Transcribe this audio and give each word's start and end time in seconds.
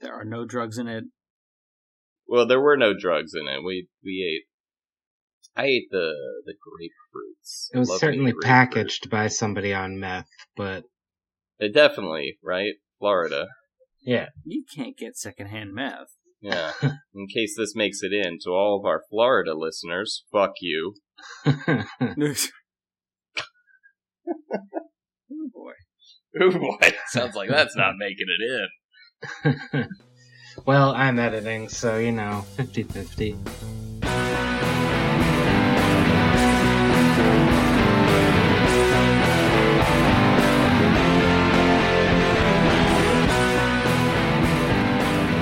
There 0.00 0.14
are 0.14 0.24
no 0.24 0.44
drugs 0.44 0.78
in 0.78 0.86
it. 0.88 1.04
Well, 2.26 2.46
there 2.46 2.60
were 2.60 2.76
no 2.76 2.92
drugs 2.98 3.32
in 3.34 3.48
it. 3.48 3.64
We 3.64 3.88
we 4.04 4.22
ate. 4.22 4.46
I 5.56 5.64
ate 5.66 5.88
the 5.90 6.12
the 6.44 6.52
grapefruits. 6.54 7.68
It 7.74 7.78
was 7.78 7.88
Love 7.88 8.00
certainly 8.00 8.32
grapefruit. 8.32 8.44
packaged 8.44 9.10
by 9.10 9.28
somebody 9.28 9.72
on 9.74 9.98
meth, 9.98 10.28
but 10.56 10.84
It 11.58 11.74
definitely 11.74 12.38
right, 12.44 12.74
Florida. 12.98 13.48
yeah. 14.04 14.28
You 14.44 14.64
can't 14.74 14.96
get 14.96 15.16
secondhand 15.16 15.72
meth. 15.74 16.08
Yeah. 16.40 16.72
in 17.14 17.26
case 17.34 17.54
this 17.56 17.74
makes 17.74 18.02
it 18.02 18.12
in 18.12 18.38
to 18.44 18.50
all 18.50 18.78
of 18.78 18.86
our 18.86 19.02
Florida 19.10 19.54
listeners, 19.54 20.24
fuck 20.30 20.52
you. 20.60 20.94
oh 21.46 21.54
boy. 25.52 25.72
Oh 26.40 26.50
boy, 26.52 26.92
sounds 27.08 27.34
like 27.34 27.48
that's 27.48 27.74
not 27.74 27.94
making 27.98 28.26
it 28.28 28.44
in. 28.44 28.68
well, 30.64 30.92
I'm 30.94 31.18
editing, 31.18 31.68
so 31.68 31.98
you 31.98 32.12
know, 32.12 32.44
50 32.56 32.84
50. 32.84 33.36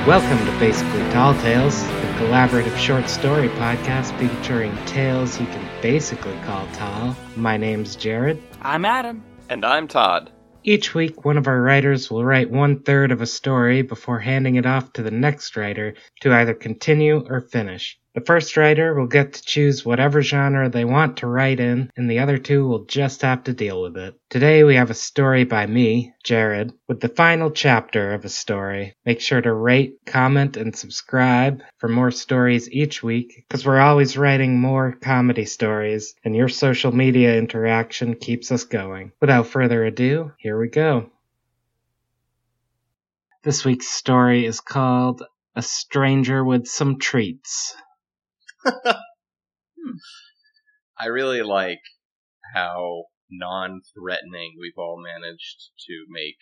Welcome 0.06 0.38
to 0.46 0.59
Basically 0.60 1.01
Tall 1.10 1.34
Tales, 1.40 1.82
the 1.82 1.90
collaborative 2.16 2.77
short 2.77 3.09
story 3.09 3.48
podcast 3.48 4.16
featuring 4.18 4.73
tales 4.87 5.40
you 5.40 5.46
can 5.46 5.82
basically 5.82 6.38
call 6.45 6.66
tall. 6.74 7.16
My 7.34 7.56
name's 7.56 7.96
Jared. 7.96 8.40
I'm 8.62 8.84
Adam. 8.84 9.24
And 9.48 9.65
I'm 9.65 9.88
Todd. 9.88 10.30
Each 10.69 10.97
week, 10.97 11.25
one 11.25 11.38
of 11.38 11.47
our 11.47 11.62
writers 11.62 12.11
will 12.11 12.25
write 12.25 12.51
one 12.51 12.80
third 12.83 13.12
of 13.12 13.23
a 13.23 13.27
story 13.27 13.83
before 13.83 14.19
handing 14.19 14.57
it 14.57 14.66
off 14.66 14.93
to 14.95 15.02
the 15.05 15.12
next 15.12 15.57
writer 15.57 15.95
to 16.23 16.33
either 16.33 16.55
continue 16.55 17.24
or 17.29 17.41
finish. 17.41 18.01
The 18.16 18.24
first 18.24 18.56
writer 18.56 18.95
will 18.95 19.09
get 19.09 19.34
to 19.34 19.42
choose 19.42 19.84
whatever 19.84 20.22
genre 20.22 20.70
they 20.70 20.86
want 20.86 21.18
to 21.18 21.26
write 21.26 21.60
in, 21.60 21.90
and 21.98 22.10
the 22.10 22.20
other 22.20 22.38
two 22.38 22.66
will 22.66 22.86
just 22.86 23.20
have 23.20 23.45
to 23.45 23.52
deal 23.52 23.82
with 23.82 23.98
it. 23.98 24.18
Today, 24.30 24.64
we 24.64 24.76
have 24.76 24.88
a 24.88 24.95
story 24.95 25.45
by 25.45 25.66
me, 25.66 26.14
Jared, 26.24 26.72
with 26.88 27.00
the 27.00 27.10
final 27.10 27.50
chapter 27.50 28.14
of 28.14 28.24
a 28.24 28.30
story. 28.30 28.94
Make 29.04 29.20
sure 29.20 29.42
to 29.42 29.52
rate, 29.52 29.98
comment, 30.06 30.56
and 30.56 30.74
subscribe 30.74 31.62
for 31.76 31.88
more 31.88 32.10
stories 32.10 32.70
each 32.70 33.02
week, 33.02 33.44
because 33.46 33.66
we're 33.66 33.80
always 33.80 34.16
writing 34.16 34.59
more 34.59 34.92
comedy 34.92 35.44
stories, 35.44 36.14
and 36.24 36.34
your 36.34 36.48
social 36.48 36.92
media 36.92 37.37
interaction 37.37 38.14
keeps 38.14 38.50
us 38.50 38.64
going. 38.64 39.12
Without 39.20 39.48
further 39.48 39.84
ado, 39.84 40.32
here 40.38 40.59
we 40.59 40.68
go. 40.68 41.10
This 43.42 43.62
week's 43.62 43.88
story 43.88 44.46
is 44.46 44.60
called 44.60 45.22
A 45.54 45.60
Stranger 45.60 46.42
with 46.42 46.66
Some 46.66 46.98
Treats. 46.98 47.76
Hmm. 48.66 49.96
I 50.98 51.06
really 51.06 51.42
like 51.42 51.80
how 52.54 53.04
non-threatening 53.30 54.54
we've 54.59 54.78
all 54.78 55.02
managed 55.02 55.70
to 55.86 56.04
make 56.09 56.36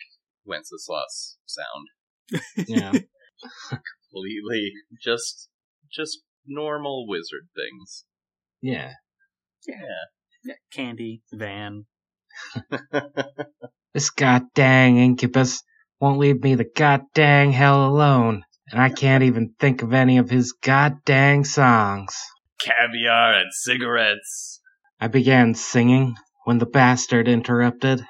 Wenceslas 0.45 1.37
sound. 1.45 2.45
Yeah. 2.67 2.91
Completely 3.69 4.71
just 5.01 5.49
just 5.91 6.19
normal 6.45 7.07
wizard 7.07 7.47
things. 7.55 8.05
yeah. 8.61 8.93
Yeah. 9.67 9.75
Yeah, 10.43 10.55
Candy, 10.71 11.23
Van. 11.33 11.85
This 13.95 14.09
goddamn 14.09 14.97
incubus 14.97 15.63
won't 16.01 16.19
leave 16.19 16.43
me 16.43 16.55
the 16.55 16.69
goddamn 16.75 17.51
hell 17.53 17.87
alone, 17.87 18.43
and 18.71 18.81
I 18.81 18.89
can't 18.89 19.23
even 19.23 19.53
think 19.59 19.81
of 19.81 19.93
any 19.93 20.17
of 20.17 20.29
his 20.29 20.51
goddamn 20.51 21.43
songs. 21.43 22.15
Caviar 22.59 23.33
and 23.33 23.53
cigarettes. 23.53 24.61
I 24.99 25.07
began 25.07 25.53
singing 25.53 26.15
when 26.45 26.59
the 26.59 26.65
bastard 26.65 27.27
interrupted. 27.27 28.05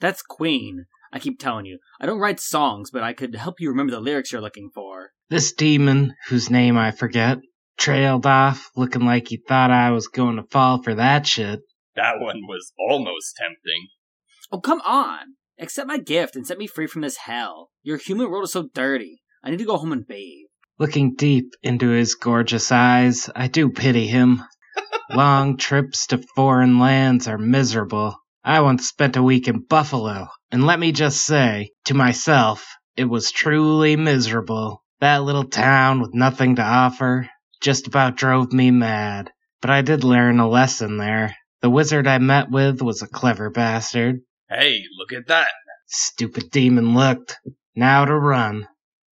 That's 0.00 0.22
Queen. 0.22 0.84
I 1.12 1.18
keep 1.18 1.38
telling 1.38 1.66
you, 1.66 1.78
I 2.00 2.06
don't 2.06 2.18
write 2.18 2.40
songs, 2.40 2.90
but 2.90 3.02
I 3.02 3.12
could 3.12 3.34
help 3.34 3.56
you 3.58 3.70
remember 3.70 3.92
the 3.92 4.00
lyrics 4.00 4.32
you're 4.32 4.40
looking 4.40 4.70
for. 4.74 5.10
This 5.30 5.52
demon, 5.52 6.14
whose 6.28 6.50
name 6.50 6.76
I 6.76 6.90
forget, 6.90 7.38
trailed 7.78 8.26
off 8.26 8.70
looking 8.76 9.04
like 9.04 9.28
he 9.28 9.42
thought 9.48 9.70
I 9.70 9.90
was 9.90 10.08
going 10.08 10.36
to 10.36 10.42
fall 10.42 10.82
for 10.82 10.94
that 10.94 11.26
shit. 11.26 11.60
That 11.94 12.20
one 12.20 12.42
was 12.46 12.72
almost 12.78 13.36
tempting. 13.36 13.88
Oh, 14.52 14.60
come 14.60 14.82
on! 14.82 15.36
Accept 15.58 15.88
my 15.88 15.98
gift 15.98 16.36
and 16.36 16.46
set 16.46 16.58
me 16.58 16.66
free 16.66 16.86
from 16.86 17.02
this 17.02 17.16
hell. 17.18 17.70
Your 17.82 17.96
human 17.96 18.30
world 18.30 18.44
is 18.44 18.52
so 18.52 18.68
dirty. 18.74 19.22
I 19.46 19.50
need 19.50 19.58
to 19.58 19.64
go 19.64 19.76
home 19.76 19.92
and 19.92 20.04
bathe. 20.04 20.48
Looking 20.76 21.14
deep 21.14 21.54
into 21.62 21.90
his 21.90 22.16
gorgeous 22.16 22.72
eyes, 22.72 23.30
I 23.36 23.46
do 23.46 23.70
pity 23.70 24.08
him. 24.08 24.42
Long 25.10 25.56
trips 25.56 26.08
to 26.08 26.18
foreign 26.34 26.80
lands 26.80 27.28
are 27.28 27.38
miserable. 27.38 28.16
I 28.42 28.60
once 28.62 28.88
spent 28.88 29.16
a 29.16 29.22
week 29.22 29.46
in 29.46 29.60
Buffalo, 29.60 30.26
and 30.50 30.66
let 30.66 30.80
me 30.80 30.90
just 30.90 31.24
say, 31.24 31.70
to 31.84 31.94
myself, 31.94 32.66
it 32.96 33.04
was 33.04 33.30
truly 33.30 33.94
miserable. 33.94 34.82
That 34.98 35.22
little 35.22 35.44
town 35.44 36.00
with 36.00 36.12
nothing 36.12 36.56
to 36.56 36.62
offer 36.62 37.30
just 37.62 37.86
about 37.86 38.16
drove 38.16 38.52
me 38.52 38.72
mad. 38.72 39.30
But 39.60 39.70
I 39.70 39.82
did 39.82 40.02
learn 40.02 40.40
a 40.40 40.48
lesson 40.48 40.96
there. 40.96 41.36
The 41.62 41.70
wizard 41.70 42.08
I 42.08 42.18
met 42.18 42.50
with 42.50 42.82
was 42.82 43.00
a 43.00 43.06
clever 43.06 43.50
bastard. 43.50 44.22
Hey, 44.50 44.82
look 44.98 45.12
at 45.12 45.28
that. 45.28 45.50
Stupid 45.86 46.50
demon 46.50 46.94
looked. 46.94 47.38
Now 47.76 48.06
to 48.06 48.12
run. 48.18 48.66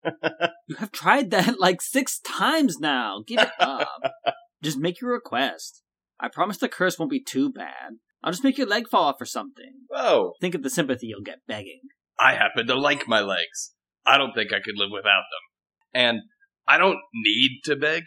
You 0.69 0.77
have 0.77 0.93
tried 0.93 1.33
that 1.33 1.59
like 1.59 1.83
six 1.83 2.21
times 2.21 2.79
now. 2.79 3.23
Give 3.27 3.41
it 3.41 3.51
up. 3.59 4.01
just 4.63 4.79
make 4.79 5.01
your 5.01 5.13
request. 5.13 5.83
I 6.21 6.29
promise 6.29 6.57
the 6.57 6.69
curse 6.69 6.99
won't 6.99 7.11
be 7.11 7.23
too 7.23 7.51
bad. 7.51 7.99
I'll 8.23 8.33
just 8.33 8.45
make 8.45 8.57
your 8.57 8.69
leg 8.69 8.89
fall 8.89 9.05
off 9.05 9.21
or 9.21 9.27
something. 9.27 9.73
Whoa. 9.89 10.33
Think 10.41 10.55
of 10.55 10.63
the 10.63 10.71
sympathy 10.71 11.09
you'll 11.09 11.23
get 11.23 11.41
begging. 11.49 11.81
I 12.19 12.35
happen 12.35 12.69
to 12.69 12.75
like 12.79 13.09
my 13.09 13.21
legs. 13.21 13.75
I 14.07 14.19
don't 14.19 14.33
think 14.33 14.53
I 14.53 14.61
could 14.61 14.77
live 14.79 14.91
without 14.93 15.25
them. 15.25 15.93
And 15.93 16.21
I 16.67 16.79
don't 16.79 16.99
need 17.13 17.61
to 17.65 17.77
beg. 17.77 18.05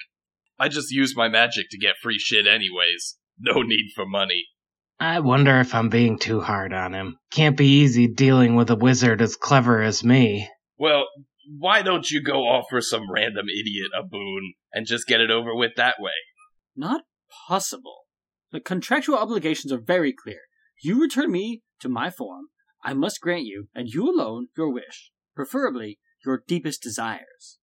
I 0.58 0.70
just 0.70 0.92
use 0.92 1.16
my 1.16 1.28
magic 1.28 1.66
to 1.72 1.78
get 1.78 1.98
free 2.02 2.18
shit 2.18 2.48
anyways. 2.48 3.18
No 3.38 3.62
need 3.62 3.92
for 3.94 4.06
money. 4.06 4.46
I 5.00 5.20
wonder 5.20 5.60
if 5.60 5.76
I'm 5.76 5.90
being 5.90 6.18
too 6.18 6.40
hard 6.40 6.72
on 6.72 6.94
him. 6.94 7.18
Can't 7.32 7.58
be 7.58 7.82
easy 7.82 8.08
dealing 8.08 8.56
with 8.56 8.70
a 8.70 8.76
wizard 8.76 9.22
as 9.22 9.36
clever 9.36 9.82
as 9.82 10.06
me. 10.06 10.50
Well, 10.78 11.06
why 11.48 11.82
don't 11.82 12.10
you 12.10 12.22
go 12.24 12.44
offer 12.44 12.82
some 12.82 13.12
random 13.12 13.46
idiot 13.50 13.92
a 13.98 14.04
boon 14.04 14.54
and 14.74 14.88
just 14.88 15.08
get 15.08 15.22
it 15.22 15.32
over 15.32 15.56
with 15.56 15.72
that 15.78 15.96
way? 16.00 16.12
Not 16.76 17.04
possible. 17.48 18.00
The 18.52 18.60
contractual 18.60 19.18
obligations 19.18 19.72
are 19.72 19.82
very 19.82 20.14
clear. 20.14 20.40
You 20.82 21.02
return 21.02 21.32
me 21.32 21.62
to 21.80 21.90
my 21.90 22.10
form. 22.10 22.46
I 22.84 22.94
must 22.94 23.22
grant 23.22 23.46
you, 23.46 23.70
and 23.74 23.88
you 23.88 24.10
alone, 24.10 24.48
your 24.56 24.72
wish. 24.72 25.12
Preferably, 25.36 26.00
your 26.26 26.44
deepest 26.48 26.82
desires. 26.82 27.58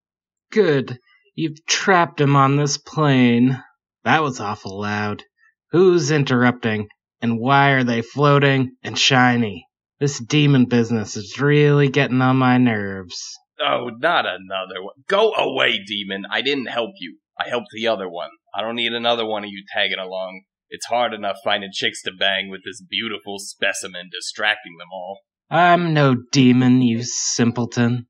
Good. 0.51 0.99
You've 1.35 1.65
trapped 1.67 2.21
him 2.21 2.37
on 2.37 2.57
this 2.57 2.77
plane. 2.77 3.63
That 4.05 4.23
was 4.23 4.41
awful 4.41 4.81
loud. 4.81 5.25
Who's 5.71 6.11
interrupting? 6.11 6.89
And 7.21 7.39
why 7.39 7.71
are 7.71 7.85
they 7.85 8.03
floating 8.03 8.77
and 8.83 8.99
shiny? 8.99 9.67
This 10.01 10.19
demon 10.19 10.65
business 10.65 11.17
is 11.17 11.41
really 11.41 11.89
getting 11.89 12.21
on 12.21 12.37
my 12.37 12.59
nerves. 12.59 13.39
Oh, 13.65 13.91
not 13.99 14.27
another 14.27 14.83
one. 14.83 14.95
Go 15.09 15.33
away, 15.35 15.79
demon. 15.87 16.25
I 16.31 16.43
didn't 16.43 16.67
help 16.67 16.91
you. 16.99 17.19
I 17.39 17.49
helped 17.49 17.69
the 17.73 17.87
other 17.87 18.09
one. 18.09 18.31
I 18.55 18.61
don't 18.61 18.77
need 18.77 18.93
another 18.93 19.25
one 19.25 19.45
of 19.45 19.51
you 19.51 19.65
tagging 19.73 19.99
along. 19.99 20.43
It's 20.69 20.87
hard 20.87 21.15
enough 21.15 21.37
finding 21.45 21.71
chicks 21.73 22.03
to 22.03 22.13
bang 22.13 22.49
with 22.51 22.63
this 22.65 22.83
beautiful 22.83 23.39
specimen 23.39 24.09
distracting 24.11 24.77
them 24.79 24.89
all. 24.93 25.21
I'm 25.51 25.93
no 25.93 26.17
demon, 26.33 26.81
you 26.81 27.03
simpleton. 27.03 28.07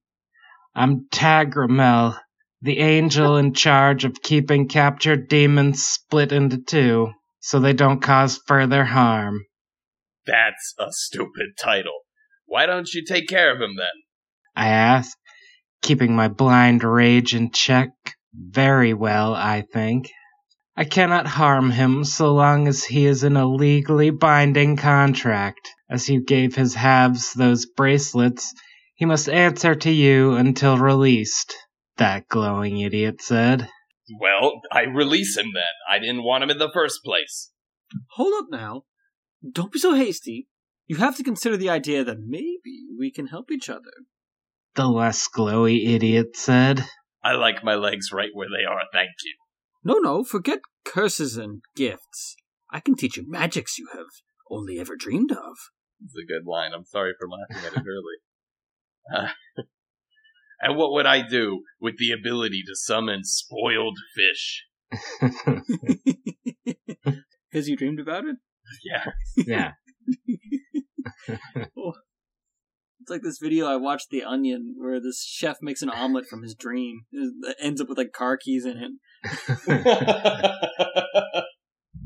I'm 0.74 1.06
Tagramel, 1.10 2.18
the 2.62 2.78
angel 2.78 3.36
in 3.36 3.52
charge 3.52 4.04
of 4.04 4.22
keeping 4.22 4.68
captured 4.68 5.28
demons 5.28 5.84
split 5.84 6.32
into 6.32 6.58
two, 6.58 7.10
so 7.40 7.58
they 7.58 7.72
don't 7.72 8.00
cause 8.00 8.40
further 8.46 8.84
harm. 8.84 9.44
That's 10.24 10.74
a 10.78 10.92
stupid 10.92 11.58
title. 11.58 12.00
Why 12.46 12.66
don't 12.66 12.94
you 12.94 13.04
take 13.04 13.28
care 13.28 13.52
of 13.52 13.60
him 13.60 13.76
then? 13.76 13.86
I 14.54 14.68
asked, 14.68 15.16
keeping 15.82 16.16
my 16.16 16.28
blind 16.28 16.84
rage 16.84 17.34
in 17.34 17.50
check. 17.50 17.90
Very 18.34 18.94
well, 18.94 19.34
I 19.34 19.62
think. 19.72 20.10
I 20.74 20.84
cannot 20.84 21.26
harm 21.26 21.70
him 21.70 22.02
so 22.04 22.32
long 22.32 22.66
as 22.66 22.82
he 22.84 23.04
is 23.04 23.24
in 23.24 23.36
a 23.36 23.46
legally 23.46 24.08
binding 24.08 24.76
contract. 24.76 25.68
As 25.90 26.08
you 26.08 26.24
gave 26.24 26.54
his 26.54 26.74
halves 26.74 27.34
those 27.34 27.66
bracelets, 27.66 28.54
he 28.94 29.04
must 29.04 29.28
answer 29.28 29.74
to 29.74 29.90
you 29.90 30.32
until 30.32 30.78
released, 30.78 31.54
that 31.98 32.26
glowing 32.28 32.78
idiot 32.78 33.20
said. 33.20 33.68
Well, 34.18 34.62
I 34.72 34.82
release 34.82 35.36
him 35.36 35.50
then. 35.52 35.62
I 35.90 35.98
didn't 35.98 36.24
want 36.24 36.44
him 36.44 36.50
in 36.50 36.58
the 36.58 36.70
first 36.72 37.00
place. 37.04 37.50
Hold 38.12 38.32
up 38.42 38.46
now. 38.50 38.84
Don't 39.50 39.72
be 39.72 39.78
so 39.78 39.94
hasty. 39.94 40.48
You 40.86 40.96
have 40.96 41.16
to 41.16 41.22
consider 41.22 41.56
the 41.56 41.68
idea 41.70 42.02
that 42.04 42.18
maybe 42.26 42.86
we 42.98 43.10
can 43.10 43.26
help 43.26 43.50
each 43.50 43.68
other. 43.68 43.92
The 44.74 44.86
less 44.86 45.28
glowy 45.28 45.94
idiot 45.94 46.36
said. 46.36 46.84
I 47.24 47.32
like 47.32 47.64
my 47.64 47.74
legs 47.74 48.10
right 48.12 48.30
where 48.32 48.48
they 48.48 48.64
are, 48.64 48.82
thank 48.92 49.10
you. 49.24 49.34
No, 49.84 49.98
no, 49.98 50.24
forget 50.24 50.60
curses 50.84 51.36
and 51.36 51.62
gifts. 51.76 52.36
I 52.70 52.80
can 52.80 52.94
teach 52.94 53.16
you 53.16 53.24
magics 53.26 53.78
you 53.78 53.88
have 53.92 54.06
only 54.50 54.78
ever 54.78 54.96
dreamed 54.96 55.32
of. 55.32 55.56
It's 56.04 56.14
a 56.16 56.26
good 56.26 56.46
line. 56.46 56.72
I'm 56.74 56.84
sorry 56.84 57.12
for 57.18 57.28
laughing 57.28 57.66
at 57.66 57.76
it 57.76 57.86
early. 57.86 58.18
Uh, 59.14 59.62
and 60.60 60.76
what 60.76 60.92
would 60.92 61.06
I 61.06 61.26
do 61.26 61.62
with 61.80 61.98
the 61.98 62.12
ability 62.12 62.62
to 62.66 62.74
summon 62.74 63.24
spoiled 63.24 63.98
fish? 64.16 64.64
Has 67.52 67.68
you 67.68 67.76
dreamed 67.76 68.00
about 68.00 68.24
it? 68.24 68.36
Yeah. 68.84 69.12
yeah. 69.36 69.72
It's 73.02 73.10
like 73.10 73.22
this 73.22 73.40
video 73.42 73.66
I 73.66 73.74
watched, 73.74 74.10
The 74.10 74.22
Onion, 74.22 74.76
where 74.78 75.00
this 75.00 75.24
chef 75.24 75.56
makes 75.60 75.82
an 75.82 75.90
omelet 75.90 76.26
from 76.26 76.44
his 76.44 76.54
dream. 76.54 77.00
It 77.10 77.56
ends 77.58 77.80
up 77.80 77.88
with 77.88 77.98
like 77.98 78.12
car 78.12 78.36
keys 78.36 78.64
in 78.64 78.76
it. 78.78 78.92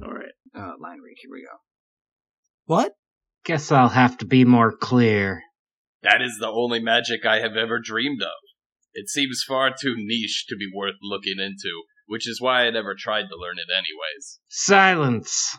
All 0.03 0.11
right, 0.11 0.33
uh, 0.55 0.73
line 0.81 1.01
read. 1.05 1.17
Here 1.21 1.31
we 1.31 1.43
go. 1.43 1.59
What? 2.65 2.93
Guess 3.45 3.71
I'll 3.71 3.91
have 3.91 4.17
to 4.19 4.25
be 4.25 4.47
more 4.47 4.73
clear. 4.75 5.43
that 6.03 6.23
is 6.23 6.39
the 6.41 6.49
only 6.49 6.81
magic 6.81 7.27
I 7.27 7.41
have 7.41 7.57
ever 7.57 7.79
dreamed 7.79 8.23
of. 8.23 8.31
It 8.95 9.11
seems 9.11 9.45
far 9.47 9.75
too 9.79 9.97
niche 9.99 10.47
to 10.49 10.57
be 10.57 10.71
worth 10.75 10.95
looking 11.03 11.37
into, 11.39 11.83
which 12.07 12.27
is 12.27 12.41
why 12.41 12.63
I 12.63 12.71
never 12.71 12.95
tried 12.99 13.25
to 13.29 13.37
learn 13.37 13.59
it 13.59 13.71
anyways. 13.71 14.39
Silence! 14.49 15.59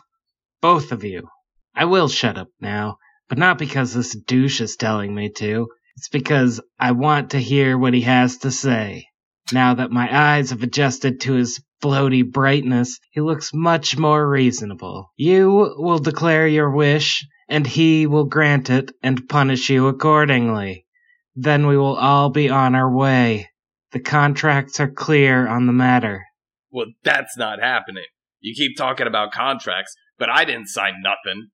Both 0.60 0.90
of 0.90 1.04
you. 1.04 1.28
I 1.76 1.84
will 1.84 2.08
shut 2.08 2.36
up 2.36 2.48
now, 2.60 2.98
but 3.28 3.38
not 3.38 3.58
because 3.58 3.92
this 3.92 4.16
douche 4.16 4.60
is 4.60 4.76
telling 4.76 5.14
me 5.14 5.30
to. 5.36 5.68
It's 5.96 6.08
because 6.08 6.60
I 6.78 6.92
want 6.92 7.30
to 7.30 7.38
hear 7.38 7.76
what 7.76 7.94
he 7.94 8.02
has 8.02 8.38
to 8.38 8.50
say. 8.50 9.06
Now 9.52 9.74
that 9.74 9.90
my 9.90 10.08
eyes 10.10 10.50
have 10.50 10.62
adjusted 10.62 11.20
to 11.22 11.32
his 11.34 11.62
floaty 11.82 12.28
brightness, 12.30 12.98
he 13.10 13.20
looks 13.20 13.52
much 13.54 13.96
more 13.96 14.28
reasonable. 14.28 15.10
You 15.16 15.74
will 15.76 15.98
declare 15.98 16.46
your 16.46 16.70
wish, 16.70 17.26
and 17.48 17.66
he 17.66 18.06
will 18.06 18.26
grant 18.26 18.70
it 18.70 18.92
and 19.02 19.28
punish 19.28 19.70
you 19.70 19.86
accordingly. 19.88 20.86
Then 21.34 21.66
we 21.66 21.76
will 21.76 21.96
all 21.96 22.30
be 22.30 22.50
on 22.50 22.74
our 22.74 22.94
way. 22.94 23.50
The 23.92 24.00
contracts 24.00 24.80
are 24.80 24.90
clear 24.90 25.48
on 25.48 25.66
the 25.66 25.72
matter. 25.72 26.24
Well, 26.70 26.86
that's 27.04 27.36
not 27.38 27.60
happening. 27.60 28.04
You 28.40 28.54
keep 28.54 28.76
talking 28.76 29.06
about 29.06 29.32
contracts, 29.32 29.94
but 30.18 30.28
I 30.28 30.44
didn't 30.44 30.68
sign 30.68 30.94
nothing. 31.02 31.48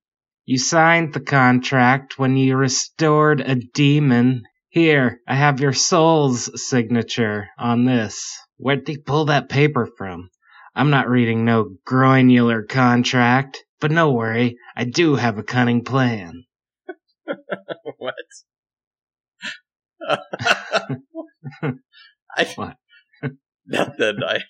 You 0.46 0.58
signed 0.58 1.14
the 1.14 1.20
contract 1.20 2.18
when 2.18 2.36
you 2.36 2.56
restored 2.56 3.40
a 3.40 3.54
demon. 3.54 4.42
Here, 4.68 5.20
I 5.26 5.36
have 5.36 5.60
your 5.60 5.72
soul's 5.72 6.50
signature 6.68 7.48
on 7.58 7.84
this. 7.84 8.36
Where'd 8.56 8.86
they 8.86 8.96
pull 8.96 9.26
that 9.26 9.48
paper 9.48 9.88
from? 9.98 10.30
I'm 10.74 10.90
not 10.90 11.08
reading 11.08 11.44
no 11.44 11.76
groinular 11.86 12.68
contract, 12.68 13.64
but 13.80 13.90
no 13.90 14.12
worry, 14.12 14.56
I 14.76 14.84
do 14.84 15.14
have 15.16 15.38
a 15.38 15.42
cunning 15.44 15.84
plan. 15.84 16.44
what? 17.98 18.14
I, 22.36 22.44
What? 22.56 22.76
Nothing. 23.66 24.18
I, 24.26 24.34
I'm 24.34 24.42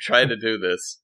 trying 0.00 0.28
to 0.28 0.36
do 0.36 0.58
this. 0.58 1.00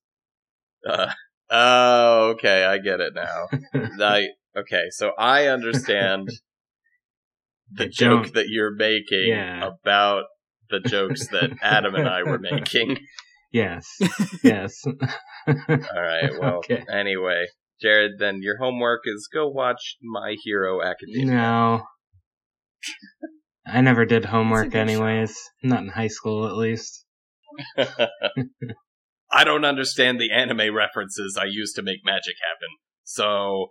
Uh, 0.89 1.13
oh, 1.51 2.31
okay. 2.35 2.65
I 2.65 2.79
get 2.79 3.01
it 3.01 3.13
now. 3.15 3.49
I, 4.05 4.29
okay, 4.57 4.85
so 4.91 5.13
I 5.19 5.47
understand 5.47 6.29
the 7.73 7.85
I 7.85 7.89
joke 7.89 8.23
don't. 8.25 8.35
that 8.35 8.49
you're 8.49 8.75
making 8.75 9.29
Yeah. 9.29 9.69
about 9.83 10.25
the 10.71 10.81
jokes 10.87 11.27
that 11.29 11.51
Adam 11.63 11.95
and 11.95 12.09
I 12.09 12.23
were 12.23 12.39
making. 12.39 12.99
Yes, 13.53 13.87
yes. 14.45 14.85
All 14.87 14.95
right. 15.49 16.31
Well, 16.41 16.59
Okay. 16.59 16.85
anyway, 16.93 17.47
Jared, 17.83 18.13
then 18.21 18.43
your 18.43 18.59
homework 18.59 19.01
is 19.07 19.29
go 19.33 19.49
watch 19.49 19.97
My 20.03 20.37
Hero 20.45 20.81
Academia. 20.83 21.27
No. 21.35 21.83
I 23.67 23.81
never 23.81 24.05
did 24.05 24.25
homework 24.27 24.67
good 24.71 24.73
show. 24.75 24.81
anyways. 24.81 25.37
Not 25.65 25.83
in 25.83 25.89
high 25.89 26.07
school, 26.09 26.47
at 26.47 26.55
least. 26.55 27.05
I 29.33 29.45
don't 29.45 29.65
understand 29.65 30.21
the 30.21 30.31
anime 30.33 30.75
references 30.75 31.39
I 31.41 31.45
use 31.45 31.73
to 31.75 31.83
make 31.83 32.01
magic 32.05 32.35
happen. 32.43 32.69
So, 33.05 33.69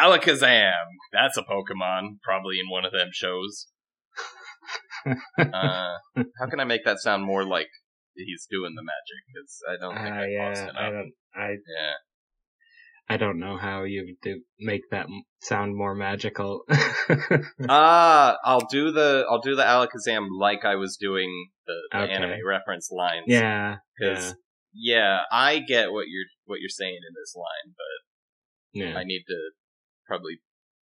Alakazam, 0.00 0.72
that's 1.12 1.36
a 1.36 1.42
Pokemon, 1.42 2.18
probably 2.22 2.58
in 2.60 2.70
one 2.70 2.84
of 2.84 2.92
them 2.92 3.08
shows. 3.12 3.66
Uh, 5.06 5.14
how 6.38 6.46
can 6.48 6.60
I 6.60 6.64
make 6.64 6.84
that 6.84 6.98
sound 7.00 7.24
more 7.24 7.44
like 7.44 7.68
he's 8.14 8.46
doing 8.50 8.74
the 8.74 8.82
magic? 8.82 9.22
Because 9.32 9.60
I 9.68 9.76
don't 9.80 10.02
think 10.02 10.14
Uh, 10.14 10.18
I 10.20 10.26
yeah. 10.28 10.70
I 10.78 10.90
don't. 10.90 11.12
I 11.34 11.48
Yeah. 11.50 11.92
I 13.06 13.18
don't 13.18 13.38
know 13.38 13.58
how 13.58 13.82
you 13.82 14.16
do 14.22 14.40
make 14.58 14.80
that 14.90 15.06
sound 15.42 15.76
more 15.76 15.94
magical. 15.94 16.62
Ah, 17.68 18.38
I'll 18.44 18.66
do 18.70 18.90
the 18.92 19.26
I'll 19.28 19.42
do 19.42 19.54
the 19.54 19.62
Alakazam 19.62 20.26
like 20.40 20.64
I 20.64 20.76
was 20.76 20.96
doing 20.96 21.28
the, 21.66 21.74
the 21.92 21.98
Okay. 22.04 22.12
anime 22.12 22.38
reference 22.46 22.88
lines. 22.90 23.24
yeah, 23.26 23.76
because 23.98 24.34
yeah. 24.74 25.20
I 25.30 25.60
get 25.60 25.92
what 25.92 26.06
you're 26.08 26.26
what 26.44 26.60
you're 26.60 26.68
saying 26.68 26.98
in 27.06 27.14
this 27.14 27.34
line, 27.34 27.74
but 27.76 27.98
yeah. 28.78 28.98
I 28.98 29.04
need 29.04 29.24
to 29.28 29.50
probably 30.06 30.40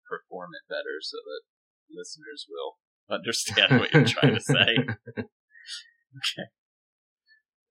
perform 0.08 0.50
it 0.54 0.68
better 0.68 0.98
so 1.00 1.16
that 1.16 1.42
listeners 1.94 2.46
will 2.48 2.76
understand 3.14 3.80
what 3.80 3.92
you're 3.92 4.04
trying 4.04 4.34
to 4.34 4.40
say. 4.40 4.76
Okay. 5.18 6.48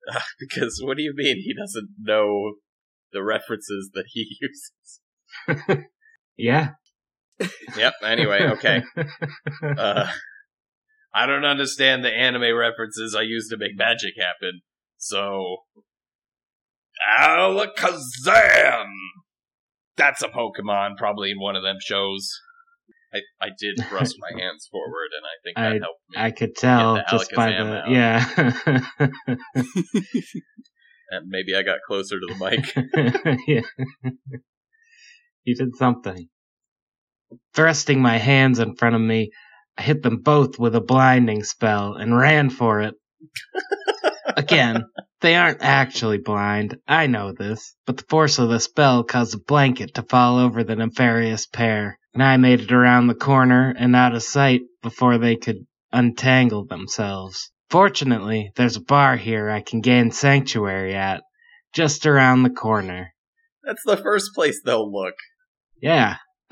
Uh, 0.09 0.19
because 0.39 0.81
what 0.83 0.97
do 0.97 1.03
you 1.03 1.13
mean 1.15 1.37
he 1.37 1.53
doesn't 1.53 1.89
know 1.99 2.53
the 3.11 3.23
references 3.23 3.91
that 3.93 4.05
he 4.09 4.37
uses? 4.41 5.81
yeah. 6.37 6.69
Yep. 7.75 7.93
Anyway, 8.03 8.43
okay. 8.51 8.83
Uh, 9.63 10.11
I 11.13 11.25
don't 11.25 11.45
understand 11.45 12.05
the 12.05 12.11
anime 12.11 12.55
references 12.55 13.15
I 13.15 13.23
use 13.23 13.49
to 13.49 13.57
make 13.57 13.75
magic 13.75 14.13
happen. 14.17 14.61
So, 14.97 15.57
Alakazam. 17.19 18.85
That's 19.97 20.21
a 20.21 20.27
Pokemon, 20.29 20.97
probably 20.97 21.31
in 21.31 21.39
one 21.39 21.55
of 21.55 21.63
them 21.63 21.77
shows. 21.79 22.31
I, 23.13 23.19
I 23.45 23.49
did 23.59 23.85
thrust 23.89 24.15
my 24.19 24.41
hands 24.41 24.69
forward, 24.71 25.09
and 25.17 25.25
I 25.25 25.35
think 25.43 25.57
that 25.57 25.73
I- 25.73 25.79
helped 25.83 26.01
me. 26.09 26.17
I 26.17 26.31
could 26.31 26.55
tell 26.55 27.03
just 27.09 27.31
by 27.33 27.51
Alakazam 27.51 27.69
the 27.69 27.81
out. 27.81 27.91
yeah. 27.91 28.25
and 31.11 31.27
maybe 31.27 31.53
I 31.55 31.63
got 31.63 31.79
closer 31.85 32.15
to 32.19 32.33
the 32.33 32.35
mic. 32.39 32.73
yeah. 33.47 33.61
you 35.43 35.55
did 35.55 35.75
something. 35.75 36.29
Thrusting 37.53 38.01
my 38.01 38.17
hands 38.17 38.59
in 38.59 38.75
front 38.75 38.95
of 38.95 39.01
me, 39.01 39.31
I 39.77 39.83
hit 39.83 40.03
them 40.03 40.21
both 40.21 40.57
with 40.57 40.75
a 40.75 40.81
blinding 40.81 41.43
spell 41.43 41.93
and 41.93 42.17
ran 42.17 42.49
for 42.49 42.81
it. 42.81 42.95
Again, 44.37 44.85
they 45.21 45.35
aren't 45.35 45.61
actually 45.61 46.17
blind, 46.17 46.77
I 46.87 47.07
know 47.07 47.31
this, 47.31 47.75
but 47.85 47.97
the 47.97 48.05
force 48.09 48.39
of 48.39 48.49
the 48.49 48.59
spell 48.59 49.03
caused 49.03 49.35
a 49.35 49.39
blanket 49.39 49.95
to 49.95 50.03
fall 50.03 50.39
over 50.39 50.63
the 50.63 50.75
nefarious 50.75 51.45
pair, 51.45 51.99
and 52.13 52.23
I 52.23 52.37
made 52.37 52.61
it 52.61 52.71
around 52.71 53.07
the 53.07 53.15
corner 53.15 53.73
and 53.77 53.95
out 53.95 54.15
of 54.15 54.23
sight 54.23 54.61
before 54.81 55.17
they 55.17 55.35
could 55.35 55.65
untangle 55.91 56.65
themselves. 56.65 57.51
Fortunately, 57.69 58.51
there's 58.55 58.75
a 58.75 58.81
bar 58.81 59.15
here 59.15 59.49
I 59.49 59.61
can 59.61 59.81
gain 59.81 60.11
sanctuary 60.11 60.93
at, 60.95 61.23
just 61.73 62.05
around 62.05 62.43
the 62.43 62.49
corner. 62.49 63.13
That's 63.63 63.83
the 63.85 63.97
first 63.97 64.31
place 64.33 64.61
they'll 64.63 64.91
look. 64.91 65.15
Yeah. 65.81 66.17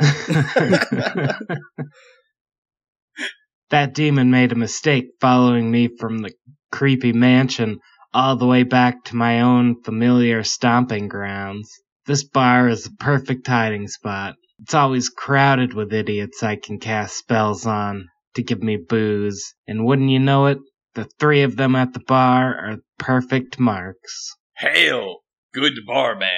that 3.70 3.94
demon 3.94 4.32
made 4.32 4.52
a 4.52 4.56
mistake 4.56 5.08
following 5.20 5.70
me 5.70 5.90
from 6.00 6.20
the 6.20 6.32
creepy 6.72 7.14
mansion 7.14 7.80
all 8.14 8.36
the 8.36 8.48
way 8.48 8.64
back 8.64 9.04
to 9.06 9.16
my 9.16 9.42
own 9.42 9.82
familiar 9.84 10.44
stomping 10.44 11.08
grounds. 11.08 11.72
This 12.06 12.24
bar 12.24 12.68
is 12.68 12.86
the 12.86 12.96
perfect 13.00 13.48
hiding 13.48 13.88
spot. 13.88 14.36
It's 14.62 14.74
always 14.74 15.10
crowded 15.10 15.74
with 15.74 15.94
idiots 15.94 16.44
I 16.44 16.56
can 16.56 16.80
cast 16.80 17.18
spells 17.18 17.66
on 17.66 18.08
to 18.36 18.44
give 18.44 18.62
me 18.62 18.78
booze, 18.78 19.54
and 19.68 19.86
wouldn't 19.86 20.10
you 20.10 20.20
know 20.20 20.48
it, 20.48 20.60
the 20.96 21.06
three 21.20 21.44
of 21.44 21.56
them 21.56 21.76
at 21.76 21.94
the 21.94 22.02
bar 22.02 22.56
are 22.56 22.78
perfect 22.98 23.60
marks. 23.60 24.36
Hail, 24.58 25.20
good 25.54 25.74
barman! 25.86 26.30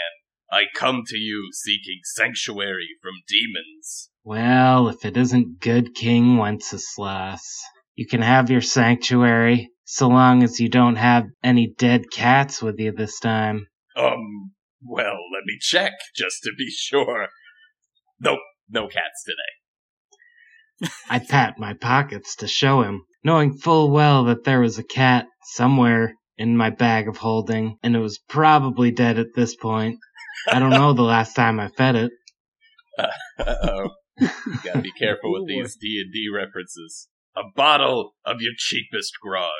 I 0.52 0.66
come 0.76 1.04
to 1.08 1.18
you 1.18 1.50
seeking 1.54 2.02
sanctuary 2.04 2.90
from 3.02 3.14
demons. 3.28 4.10
Well, 4.24 4.90
if 4.90 5.06
it 5.06 5.18
isn't 5.18 5.60
good 5.60 5.96
King 5.96 6.38
Wenceslas, 6.38 7.64
you 7.96 8.06
can 8.06 8.22
have 8.22 8.52
your 8.52 8.62
sanctuary, 8.62 9.71
so 9.92 10.08
long 10.08 10.42
as 10.42 10.58
you 10.58 10.70
don't 10.70 10.96
have 10.96 11.26
any 11.44 11.68
dead 11.78 12.10
cats 12.14 12.62
with 12.62 12.80
you 12.80 12.94
this 12.94 13.20
time. 13.20 13.68
Um, 13.98 14.54
well, 14.82 15.18
let 15.34 15.44
me 15.46 15.58
check 15.60 15.92
just 16.16 16.38
to 16.44 16.52
be 16.58 16.70
sure. 16.70 17.28
Nope, 18.18 18.40
no 18.70 18.88
cats 18.88 19.26
today. 19.26 20.90
I 21.10 21.20
pat 21.20 21.60
my 21.60 21.74
pockets 21.74 22.38
to 22.38 22.48
show 22.48 22.84
him, 22.84 23.02
knowing 23.26 23.58
full 23.58 23.92
well 23.92 24.24
that 24.26 24.46
there 24.46 24.62
was 24.62 24.80
a 24.80 24.84
cat 24.84 25.26
somewhere 25.44 26.14
in 26.38 26.56
my 26.56 26.70
bag 26.70 27.10
of 27.10 27.18
holding, 27.18 27.78
and 27.84 27.94
it 27.94 28.00
was 28.00 28.18
probably 28.30 28.92
dead 28.92 29.20
at 29.20 29.36
this 29.36 29.58
point. 29.58 30.00
I 30.50 30.60
don't 30.60 30.70
know 30.70 30.94
the 30.94 31.02
last 31.02 31.36
time 31.36 31.60
I 31.60 31.68
fed 31.68 31.98
it. 31.98 32.12
Uh-oh. 32.98 33.90
You 34.18 34.30
gotta 34.64 34.82
be 34.82 34.94
careful 34.94 35.34
with 35.34 35.48
these 35.50 35.76
D&D 35.76 36.30
references. 36.34 37.10
A 37.36 37.42
bottle 37.58 38.14
of 38.26 38.38
your 38.40 38.54
cheapest 38.58 39.12
grog, 39.22 39.52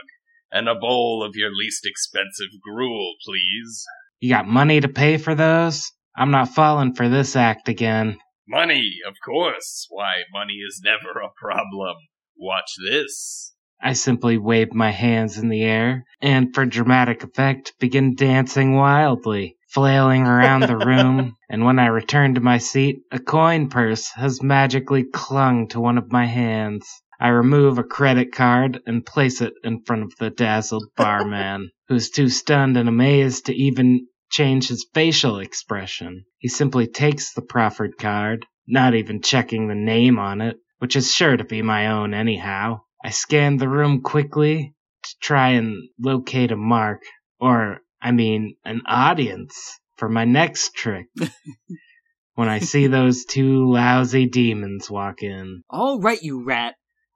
and 0.52 0.68
a 0.68 0.76
bowl 0.76 1.24
of 1.24 1.36
your 1.36 1.52
least 1.54 1.86
expensive 1.86 2.60
gruel, 2.62 3.16
please. 3.26 3.86
You 4.20 4.30
got 4.30 4.48
money 4.48 4.80
to 4.82 4.88
pay 4.88 5.18
for 5.18 5.36
those? 5.36 5.92
I'm 6.16 6.32
not 6.32 6.54
falling 6.54 6.94
for 6.94 7.08
this 7.08 7.36
act 7.36 7.70
again. 7.70 8.18
Money, 8.48 8.98
of 9.08 9.16
course. 9.24 9.88
Why, 9.90 10.24
money 10.34 10.56
is 10.68 10.82
never 10.84 11.20
a 11.20 11.32
problem. 11.42 11.96
Watch 12.38 12.74
this. 12.90 13.54
I 13.84 13.94
simply 13.94 14.38
wave 14.38 14.74
my 14.74 14.92
hands 14.92 15.40
in 15.40 15.50
the 15.50 15.64
air, 15.64 16.06
and 16.22 16.54
for 16.54 16.66
dramatic 16.66 17.24
effect, 17.24 17.74
begin 17.80 18.14
dancing 18.14 18.76
wildly, 18.76 19.58
flailing 19.70 20.28
around 20.28 20.62
the 20.62 20.78
room, 20.78 21.36
and 21.50 21.66
when 21.66 21.80
I 21.80 21.88
return 21.88 22.36
to 22.36 22.42
my 22.42 22.60
seat, 22.60 23.02
a 23.12 23.18
coin 23.18 23.70
purse 23.70 24.10
has 24.12 24.44
magically 24.44 25.04
clung 25.04 25.68
to 25.70 25.80
one 25.80 25.98
of 25.98 26.12
my 26.12 26.26
hands. 26.26 26.88
I 27.22 27.28
remove 27.28 27.78
a 27.78 27.84
credit 27.84 28.32
card 28.34 28.82
and 28.88 29.06
place 29.06 29.42
it 29.42 29.54
in 29.64 29.84
front 29.84 30.02
of 30.02 30.16
the 30.18 30.32
dazzled 30.32 30.88
barman, 30.98 31.70
who's 31.88 32.10
too 32.10 32.30
stunned 32.30 32.78
and 32.78 32.90
amazed 32.90 33.46
to 33.46 33.54
even 33.54 34.08
change 34.32 34.70
his 34.70 34.88
facial 34.92 35.38
expression. 35.38 36.26
He 36.40 36.48
simply 36.48 36.88
takes 36.88 37.34
the 37.34 37.44
proffered 37.44 38.00
card, 38.00 38.48
not 38.68 38.96
even 38.96 39.22
checking 39.22 39.68
the 39.68 39.76
name 39.76 40.18
on 40.18 40.42
it, 40.42 40.58
which 40.80 40.96
is 40.96 41.14
sure 41.14 41.38
to 41.38 41.44
be 41.44 41.62
my 41.62 41.92
own 41.92 42.16
anyhow. 42.16 42.82
I 43.06 43.12
scan 43.12 43.58
the 43.58 43.70
room 43.70 44.02
quickly 44.02 44.74
to 45.04 45.16
try 45.22 45.50
and 45.50 45.76
locate 46.00 46.52
a 46.52 46.58
mark, 46.58 47.04
or, 47.40 47.82
I 48.02 48.14
mean, 48.14 48.56
an 48.66 48.82
audience 48.88 49.80
for 49.96 50.10
my 50.10 50.26
next 50.26 50.74
trick. 50.74 51.06
when 52.34 52.50
I 52.50 52.60
see 52.60 52.88
those 52.88 53.26
two 53.26 53.72
lousy 53.72 54.26
demons 54.26 54.90
walk 54.90 55.22
in, 55.22 55.62
All 55.70 56.00
right, 56.00 56.20
you 56.20 56.44
rat. 56.44 56.74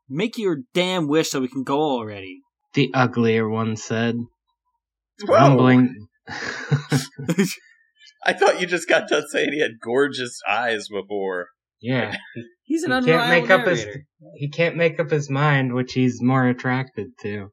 Make 0.09 0.38
your 0.38 0.57
damn 0.74 1.07
wish 1.07 1.29
so 1.31 1.41
we 1.41 1.47
can 1.47 1.63
go 1.63 1.79
already. 1.81 2.41
the 2.74 2.91
uglier 2.93 3.50
one 3.50 3.75
said, 3.75 4.15
Whoa. 5.25 5.33
rumbling. 5.33 6.07
I 8.25 8.33
thought 8.33 8.59
you 8.59 8.67
just 8.67 8.89
got 8.89 9.07
done 9.07 9.24
saying 9.31 9.50
he 9.53 9.62
had 9.62 9.79
gorgeous 9.83 10.39
eyes 10.47 10.88
before. 10.89 11.47
yeah, 11.81 12.15
He's 12.63 12.83
an 12.83 12.91
He 12.91 12.95
can't 13.12 13.21
unreliable 13.21 13.41
make 13.41 13.50
up 13.51 13.67
his- 13.67 13.85
he 14.38 14.50
can't 14.50 14.75
make 14.75 15.00
up 15.00 15.12
his 15.12 15.29
mind 15.29 15.74
which 15.75 15.93
he's 15.93 16.19
more 16.21 16.47
attracted 16.47 17.07
to. 17.21 17.51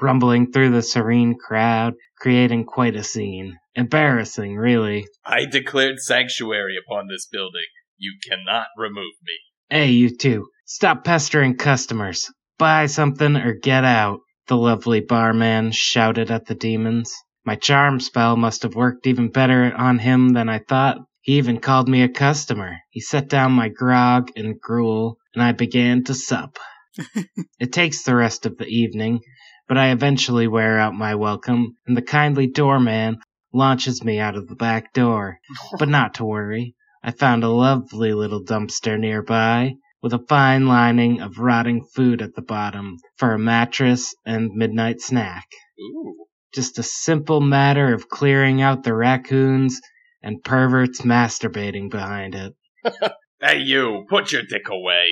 rumbling 0.00 0.52
through 0.52 0.70
the 0.70 0.82
serene 0.82 1.36
crowd, 1.38 1.94
creating 2.18 2.64
quite 2.66 2.94
a 2.96 3.02
scene. 3.02 3.56
Embarrassing, 3.74 4.56
really. 4.56 5.06
I 5.24 5.46
declared 5.46 6.00
sanctuary 6.00 6.74
upon 6.76 7.06
this 7.08 7.26
building. 7.30 7.64
You 7.96 8.14
cannot 8.28 8.66
remove 8.76 9.14
me. 9.24 9.32
Hey, 9.72 9.92
you 9.92 10.10
two, 10.10 10.48
stop 10.66 11.04
pestering 11.04 11.54
customers. 11.56 12.28
Buy 12.58 12.86
something 12.86 13.36
or 13.36 13.54
get 13.54 13.84
out, 13.84 14.18
the 14.48 14.56
lovely 14.56 14.98
barman 14.98 15.70
shouted 15.70 16.32
at 16.32 16.46
the 16.46 16.56
demons. 16.56 17.14
My 17.44 17.54
charm 17.54 18.00
spell 18.00 18.36
must 18.36 18.64
have 18.64 18.74
worked 18.74 19.06
even 19.06 19.28
better 19.30 19.72
on 19.72 20.00
him 20.00 20.30
than 20.30 20.48
I 20.48 20.58
thought. 20.58 20.98
He 21.20 21.38
even 21.38 21.60
called 21.60 21.88
me 21.88 22.02
a 22.02 22.08
customer. 22.08 22.78
He 22.90 22.98
set 23.00 23.28
down 23.28 23.52
my 23.52 23.68
grog 23.68 24.32
and 24.34 24.60
gruel, 24.60 25.18
and 25.34 25.42
I 25.44 25.52
began 25.52 26.02
to 26.06 26.14
sup. 26.14 26.58
it 27.60 27.72
takes 27.72 28.02
the 28.02 28.16
rest 28.16 28.46
of 28.46 28.58
the 28.58 28.66
evening, 28.66 29.20
but 29.68 29.78
I 29.78 29.92
eventually 29.92 30.48
wear 30.48 30.80
out 30.80 30.94
my 30.94 31.14
welcome, 31.14 31.76
and 31.86 31.96
the 31.96 32.02
kindly 32.02 32.48
doorman 32.48 33.18
launches 33.54 34.02
me 34.02 34.18
out 34.18 34.34
of 34.34 34.48
the 34.48 34.56
back 34.56 34.92
door. 34.94 35.38
But 35.78 35.88
not 35.88 36.14
to 36.14 36.24
worry. 36.24 36.74
I 37.02 37.12
found 37.12 37.44
a 37.44 37.48
lovely 37.48 38.12
little 38.12 38.44
dumpster 38.44 38.98
nearby, 38.98 39.74
with 40.02 40.12
a 40.12 40.24
fine 40.28 40.66
lining 40.66 41.20
of 41.20 41.38
rotting 41.38 41.84
food 41.84 42.22
at 42.22 42.34
the 42.34 42.42
bottom 42.42 42.96
for 43.16 43.32
a 43.32 43.38
mattress 43.38 44.14
and 44.24 44.50
midnight 44.54 45.00
snack. 45.00 45.46
Ooh. 45.80 46.26
Just 46.52 46.78
a 46.78 46.82
simple 46.82 47.40
matter 47.40 47.94
of 47.94 48.08
clearing 48.08 48.60
out 48.60 48.82
the 48.82 48.94
raccoons 48.94 49.80
and 50.22 50.42
perverts 50.42 51.02
masturbating 51.02 51.90
behind 51.90 52.34
it. 52.34 52.54
Hey, 53.42 53.60
you, 53.60 54.04
put 54.10 54.32
your 54.32 54.42
dick 54.42 54.68
away. 54.68 55.06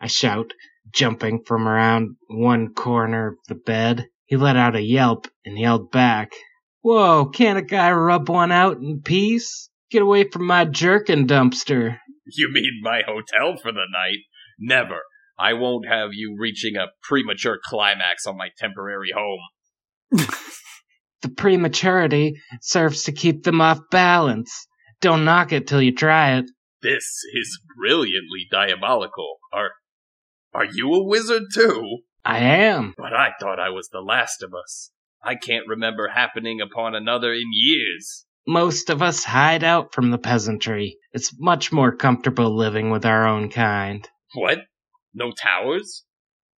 I 0.00 0.06
shout, 0.06 0.52
jumping 0.92 1.42
from 1.44 1.66
around 1.66 2.14
one 2.28 2.74
corner 2.74 3.30
of 3.30 3.34
the 3.48 3.56
bed. 3.56 4.06
He 4.24 4.36
let 4.36 4.54
out 4.54 4.76
a 4.76 4.80
yelp 4.80 5.26
and 5.44 5.58
yelled 5.58 5.90
back, 5.90 6.30
Whoa, 6.82 7.26
can't 7.26 7.58
a 7.58 7.62
guy 7.62 7.90
rub 7.90 8.28
one 8.28 8.52
out 8.52 8.76
in 8.76 9.02
peace? 9.02 9.68
Get 9.92 10.00
away 10.00 10.24
from 10.30 10.46
my 10.46 10.64
jerkin 10.64 11.26
dumpster. 11.26 11.98
You 12.24 12.50
mean 12.50 12.80
my 12.82 13.02
hotel 13.06 13.58
for 13.60 13.72
the 13.72 13.84
night? 13.92 14.20
Never. 14.58 15.00
I 15.38 15.52
won't 15.52 15.86
have 15.86 16.10
you 16.12 16.34
reaching 16.38 16.76
a 16.76 16.86
premature 17.02 17.58
climax 17.62 18.26
on 18.26 18.38
my 18.38 18.48
temporary 18.58 19.10
home. 19.14 20.26
The 21.22 21.28
prematurity 21.28 22.34
serves 22.60 23.04
to 23.04 23.12
keep 23.12 23.44
them 23.44 23.60
off 23.60 23.78
balance. 23.92 24.66
Don't 25.00 25.24
knock 25.24 25.52
it 25.52 25.68
till 25.68 25.80
you 25.80 25.94
try 25.94 26.36
it. 26.38 26.46
This 26.82 27.22
is 27.32 27.60
brilliantly 27.78 28.48
diabolical. 28.50 29.36
Are 29.52 29.70
are 30.52 30.64
you 30.64 30.92
a 30.94 31.04
wizard 31.04 31.44
too? 31.54 31.98
I 32.24 32.38
am. 32.40 32.94
But 32.96 33.12
I 33.12 33.30
thought 33.40 33.60
I 33.60 33.70
was 33.70 33.88
the 33.88 34.00
last 34.00 34.42
of 34.42 34.52
us. 34.52 34.90
I 35.22 35.36
can't 35.36 35.68
remember 35.68 36.08
happening 36.08 36.60
upon 36.60 36.96
another 36.96 37.32
in 37.32 37.50
years. 37.52 38.26
Most 38.46 38.90
of 38.90 39.02
us 39.02 39.24
hide 39.24 39.62
out 39.62 39.94
from 39.94 40.10
the 40.10 40.18
peasantry. 40.18 40.98
It's 41.12 41.32
much 41.38 41.70
more 41.70 41.94
comfortable 41.94 42.56
living 42.56 42.90
with 42.90 43.06
our 43.06 43.26
own 43.26 43.50
kind. 43.50 44.08
What? 44.34 44.58
No 45.14 45.32
towers? 45.32 46.04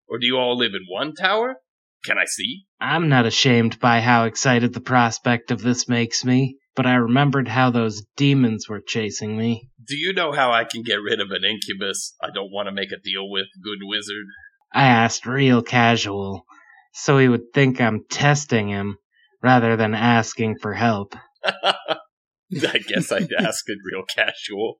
Or 0.08 0.18
do 0.18 0.26
you 0.26 0.38
all 0.38 0.58
live 0.58 0.74
in 0.74 0.86
one 0.88 1.14
tower? 1.14 1.58
Can 2.06 2.18
I 2.18 2.26
see? 2.26 2.66
I'm 2.80 3.10
not 3.10 3.26
ashamed 3.26 3.80
by 3.80 4.02
how 4.02 4.26
excited 4.26 4.74
the 4.74 4.82
prospect 4.82 5.52
of 5.52 5.62
this 5.62 5.88
makes 5.88 6.24
me, 6.24 6.58
but 6.76 6.86
I 6.86 6.96
remembered 6.96 7.48
how 7.48 7.70
those 7.70 8.06
demons 8.18 8.68
were 8.68 8.82
chasing 8.82 9.38
me. 9.38 9.70
Do 9.86 9.98
you 9.98 10.14
know 10.14 10.32
how 10.32 10.52
I 10.52 10.66
can 10.66 10.84
get 10.84 11.02
rid 11.02 11.20
of 11.20 11.32
an 11.32 11.44
incubus 11.44 12.16
I 12.22 12.30
don't 12.34 12.52
want 12.52 12.68
to 12.68 12.74
make 12.74 12.92
a 12.92 13.02
deal 13.04 13.30
with, 13.30 13.48
good 13.64 13.80
wizard? 13.82 14.26
I 14.74 14.86
asked 14.86 15.26
real 15.26 15.62
casual, 15.62 16.46
so 16.94 17.18
he 17.18 17.28
would 17.28 17.54
think 17.54 17.80
I'm 17.80 18.06
testing 18.10 18.70
him 18.70 18.98
rather 19.42 19.76
than 19.76 19.94
asking 19.94 20.60
for 20.60 20.74
help. 20.74 21.16
I 21.46 22.78
guess 22.88 23.12
I'd 23.12 23.32
ask 23.40 23.64
it 23.68 23.78
real 23.84 24.04
casual. 24.16 24.80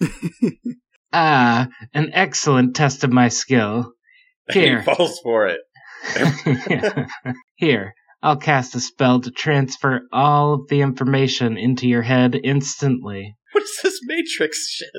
Ah, 1.16 1.68
an 1.92 2.10
excellent 2.12 2.74
test 2.74 3.04
of 3.04 3.12
my 3.12 3.28
skill. 3.28 3.92
Here. 4.50 4.80
he 4.80 4.84
falls 4.84 5.20
for 5.22 5.46
it. 5.46 5.60
Here, 7.54 7.94
I'll 8.20 8.36
cast 8.36 8.74
a 8.74 8.80
spell 8.80 9.20
to 9.20 9.30
transfer 9.30 10.08
all 10.12 10.54
of 10.54 10.66
the 10.68 10.80
information 10.80 11.56
into 11.56 11.86
your 11.86 12.02
head 12.02 12.34
instantly. 12.42 13.36
What 13.52 13.62
is 13.62 13.78
this 13.80 14.00
Matrix 14.06 14.68
shit? 14.68 14.90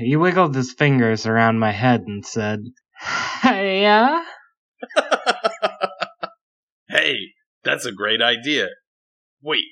He 0.00 0.16
wiggled 0.16 0.56
his 0.56 0.72
fingers 0.72 1.26
around 1.26 1.60
my 1.60 1.70
head 1.70 2.00
and 2.08 2.26
said, 2.26 2.64
Hiya? 3.42 4.24
hey, 6.88 7.18
that's 7.66 7.84
a 7.84 7.92
great 7.92 8.22
idea. 8.22 8.68
Wait, 9.42 9.64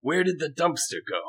where 0.00 0.24
did 0.24 0.38
the 0.38 0.48
dumpster 0.48 1.00
go? 1.06 1.20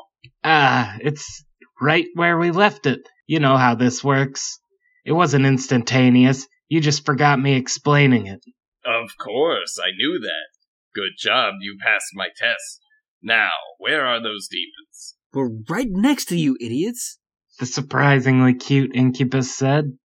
Ah, 0.44 0.96
it's 1.00 1.44
right 1.80 2.06
where 2.14 2.38
we 2.38 2.50
left 2.52 2.86
it. 2.86 3.00
You 3.26 3.40
know 3.40 3.56
how 3.56 3.74
this 3.74 4.02
works. 4.02 4.60
It 5.04 5.12
wasn't 5.12 5.46
instantaneous. 5.46 6.46
You 6.68 6.80
just 6.80 7.04
forgot 7.04 7.40
me 7.40 7.56
explaining 7.56 8.26
it. 8.26 8.40
Of 8.84 9.10
course, 9.18 9.78
I 9.78 9.90
knew 9.96 10.20
that. 10.20 10.48
Good 10.94 11.18
job, 11.18 11.54
you 11.60 11.76
passed 11.82 12.12
my 12.14 12.28
test. 12.36 12.80
Now, 13.22 13.50
where 13.78 14.06
are 14.06 14.22
those 14.22 14.48
demons? 14.48 15.16
We're 15.32 15.50
right 15.68 15.88
next 15.90 16.26
to 16.26 16.36
you, 16.36 16.56
idiots. 16.60 17.18
The 17.58 17.66
surprisingly 17.66 18.54
cute 18.54 18.94
incubus 18.94 19.54
said. 19.54 19.98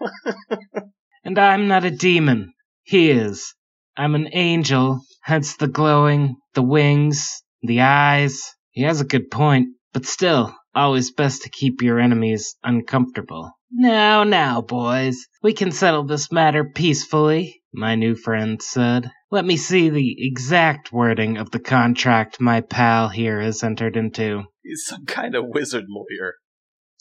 and 1.24 1.38
I'm 1.38 1.68
not 1.68 1.84
a 1.84 1.90
demon. 1.90 2.52
He 2.82 3.10
is. 3.10 3.54
I'm 3.96 4.14
an 4.14 4.28
angel, 4.32 5.00
hence 5.22 5.56
the 5.56 5.68
glowing, 5.68 6.36
the 6.54 6.62
wings, 6.62 7.42
the 7.62 7.80
eyes. 7.80 8.42
He 8.70 8.82
has 8.82 9.00
a 9.00 9.04
good 9.04 9.30
point, 9.30 9.68
but 9.92 10.06
still, 10.06 10.54
always 10.74 11.12
best 11.12 11.42
to 11.42 11.50
keep 11.50 11.82
your 11.82 11.98
enemies 11.98 12.54
uncomfortable. 12.62 13.52
Now, 13.72 14.24
now, 14.24 14.62
boys, 14.62 15.26
we 15.42 15.52
can 15.52 15.70
settle 15.70 16.04
this 16.04 16.32
matter 16.32 16.64
peacefully, 16.64 17.62
my 17.72 17.94
new 17.94 18.16
friend 18.16 18.60
said. 18.60 19.10
Let 19.30 19.44
me 19.44 19.56
see 19.56 19.90
the 19.90 20.16
exact 20.18 20.92
wording 20.92 21.36
of 21.36 21.50
the 21.50 21.60
contract 21.60 22.40
my 22.40 22.62
pal 22.62 23.08
here 23.08 23.40
has 23.40 23.62
entered 23.62 23.96
into. 23.96 24.44
He's 24.62 24.84
some 24.86 25.06
kind 25.06 25.34
of 25.34 25.46
wizard 25.48 25.86
lawyer. 25.88 26.34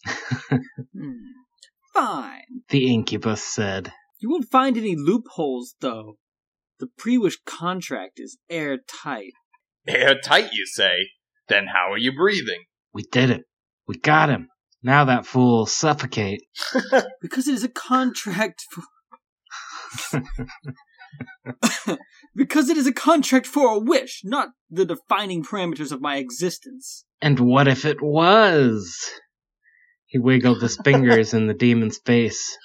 Hmm. 0.94 1.12
Fine. 1.94 2.64
The 2.70 2.94
incubus 2.94 3.44
said. 3.44 3.92
You 4.20 4.30
won't 4.30 4.50
find 4.50 4.78
any 4.78 4.96
loopholes, 4.96 5.76
though. 5.82 6.18
The 6.80 6.88
pre-wish 6.98 7.38
contract 7.46 8.14
is 8.18 8.38
airtight. 8.50 9.34
Airtight, 9.88 10.54
you 10.54 10.66
say? 10.66 11.10
Then 11.48 11.68
how 11.68 11.92
are 11.92 11.98
you 11.98 12.14
breathing? 12.14 12.64
We 12.94 13.04
did 13.04 13.30
it. 13.30 13.44
We 13.88 13.98
got 13.98 14.30
him. 14.30 14.48
Now 14.82 15.04
that 15.06 15.26
fool 15.26 15.60
will 15.60 15.66
suffocate. 15.66 16.42
Because 17.22 17.48
it 17.48 17.56
is 17.56 17.64
a 17.64 17.70
contract 17.70 18.64
for. 18.72 18.84
because 22.36 22.70
it 22.70 22.78
is 22.78 22.88
a 22.88 22.94
contract 22.94 23.46
for 23.46 23.76
a 23.76 23.80
wish, 23.80 24.22
not 24.24 24.50
the 24.70 24.86
defining 24.86 25.44
parameters 25.44 25.92
of 25.92 26.00
my 26.02 26.18
existence. 26.18 27.06
And 27.22 27.40
what 27.40 27.68
if 27.68 27.84
it 27.86 28.02
was? 28.02 29.10
He 30.06 30.18
wiggled 30.18 30.62
his 30.62 30.78
fingers 30.84 31.34
in 31.34 31.48
the 31.48 31.54
demon's 31.54 32.00
face. 32.06 32.58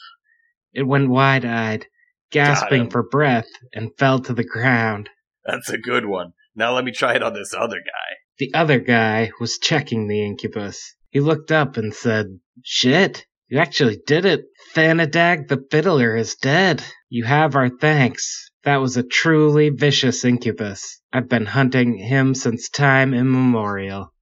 It 0.73 0.85
went 0.85 1.11
wide 1.11 1.45
eyed, 1.45 1.87
gasping 2.35 2.91
for 2.91 3.03
breath, 3.03 3.49
and 3.73 3.97
fell 3.97 4.19
to 4.21 4.35
the 4.35 4.45
ground. 4.45 5.09
That's 5.45 5.71
a 5.71 5.79
good 5.79 6.07
one. 6.07 6.33
Now 6.55 6.75
let 6.75 6.85
me 6.85 6.93
try 6.93 7.15
it 7.15 7.23
on 7.23 7.33
this 7.35 7.55
other 7.55 7.79
guy. 7.79 8.17
The 8.39 8.53
other 8.55 8.81
guy 8.81 9.31
was 9.41 9.59
checking 9.59 10.09
the 10.09 10.25
incubus. 10.25 10.95
He 11.11 11.21
looked 11.21 11.53
up 11.53 11.77
and 11.77 11.95
said, 11.95 12.41
Shit, 12.63 13.25
you 13.49 13.59
actually 13.59 14.01
did 14.07 14.25
it. 14.25 14.47
Thanadag 14.75 15.49
the 15.49 15.65
fiddler 15.71 16.17
is 16.17 16.35
dead. 16.35 16.83
You 17.09 17.25
have 17.25 17.55
our 17.55 17.69
thanks. 17.69 18.51
That 18.65 18.81
was 18.81 18.97
a 18.97 19.03
truly 19.03 19.69
vicious 19.69 20.25
incubus. 20.25 21.01
I've 21.13 21.29
been 21.29 21.47
hunting 21.47 21.97
him 21.99 22.35
since 22.35 22.69
time 22.69 23.15
immemorial. 23.15 24.13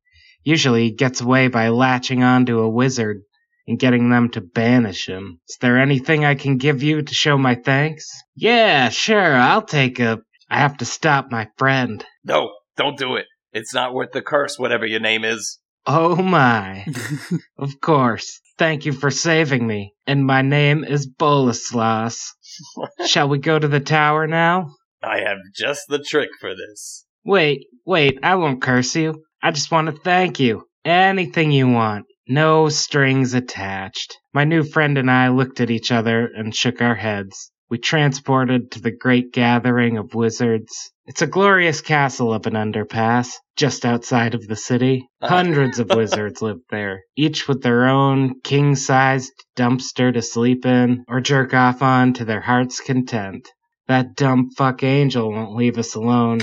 Usually 0.44 0.84
he 0.84 0.92
gets 0.92 1.20
away 1.20 1.48
by 1.48 1.68
latching 1.68 2.22
onto 2.22 2.58
a 2.58 2.68
wizard 2.68 3.22
and 3.66 3.78
getting 3.78 4.10
them 4.10 4.30
to 4.30 4.40
banish 4.40 5.08
him. 5.08 5.40
Is 5.48 5.58
there 5.60 5.78
anything 5.78 6.24
I 6.24 6.34
can 6.34 6.56
give 6.56 6.82
you 6.82 7.02
to 7.02 7.14
show 7.14 7.38
my 7.38 7.54
thanks? 7.54 8.08
Yeah, 8.34 8.88
sure, 8.88 9.34
I'll 9.34 9.62
take 9.62 9.98
a. 10.00 10.20
I 10.50 10.58
have 10.58 10.76
to 10.78 10.84
stop 10.84 11.30
my 11.30 11.48
friend. 11.56 12.04
No, 12.24 12.50
don't 12.76 12.98
do 12.98 13.16
it. 13.16 13.26
It's 13.52 13.74
not 13.74 13.94
worth 13.94 14.12
the 14.12 14.22
curse, 14.22 14.58
whatever 14.58 14.86
your 14.86 15.00
name 15.00 15.24
is. 15.24 15.58
Oh 15.86 16.16
my. 16.16 16.86
Of 17.58 17.80
course. 17.80 18.40
Thank 18.58 18.86
you 18.86 18.92
for 18.92 19.10
saving 19.10 19.66
me. 19.66 19.94
And 20.06 20.24
my 20.24 20.42
name 20.42 20.84
is 20.84 21.08
Boleslaus. 21.08 22.18
Shall 23.06 23.28
we 23.28 23.38
go 23.38 23.58
to 23.58 23.68
the 23.68 23.80
tower 23.80 24.26
now? 24.26 24.74
I 25.02 25.20
have 25.20 25.38
just 25.54 25.88
the 25.88 25.98
trick 25.98 26.30
for 26.40 26.50
this. 26.54 27.04
Wait, 27.24 27.66
wait, 27.84 28.18
I 28.22 28.36
won't 28.36 28.62
curse 28.62 28.94
you. 28.96 29.24
I 29.42 29.50
just 29.50 29.70
want 29.70 29.86
to 29.88 30.00
thank 30.02 30.38
you. 30.40 30.64
Anything 30.84 31.52
you 31.52 31.68
want. 31.68 32.06
No 32.28 32.68
strings 32.68 33.34
attached. 33.34 34.16
My 34.32 34.44
new 34.44 34.62
friend 34.62 34.96
and 34.96 35.10
I 35.10 35.28
looked 35.28 35.60
at 35.60 35.70
each 35.70 35.90
other 35.90 36.26
and 36.26 36.54
shook 36.54 36.80
our 36.80 36.94
heads. 36.94 37.50
We 37.68 37.78
transported 37.78 38.70
to 38.72 38.80
the 38.80 38.96
great 38.96 39.32
gathering 39.32 39.98
of 39.98 40.14
wizards. 40.14 40.92
It's 41.04 41.22
a 41.22 41.26
glorious 41.26 41.80
castle 41.80 42.32
of 42.32 42.46
an 42.46 42.52
underpass, 42.52 43.34
just 43.56 43.84
outside 43.84 44.34
of 44.34 44.46
the 44.46 44.54
city. 44.54 45.08
Uh-huh. 45.20 45.34
Hundreds 45.34 45.80
of 45.80 45.90
wizards 45.96 46.40
live 46.40 46.60
there, 46.70 47.00
each 47.16 47.48
with 47.48 47.62
their 47.62 47.88
own 47.88 48.40
king 48.44 48.76
sized 48.76 49.32
dumpster 49.56 50.12
to 50.12 50.22
sleep 50.22 50.64
in 50.64 51.04
or 51.08 51.20
jerk 51.20 51.54
off 51.54 51.82
on 51.82 52.12
to 52.12 52.24
their 52.24 52.42
heart's 52.42 52.80
content. 52.80 53.48
That 53.88 54.14
dumb 54.14 54.50
fuck 54.56 54.84
angel 54.84 55.32
won't 55.32 55.56
leave 55.56 55.76
us 55.76 55.96
alone, 55.96 56.38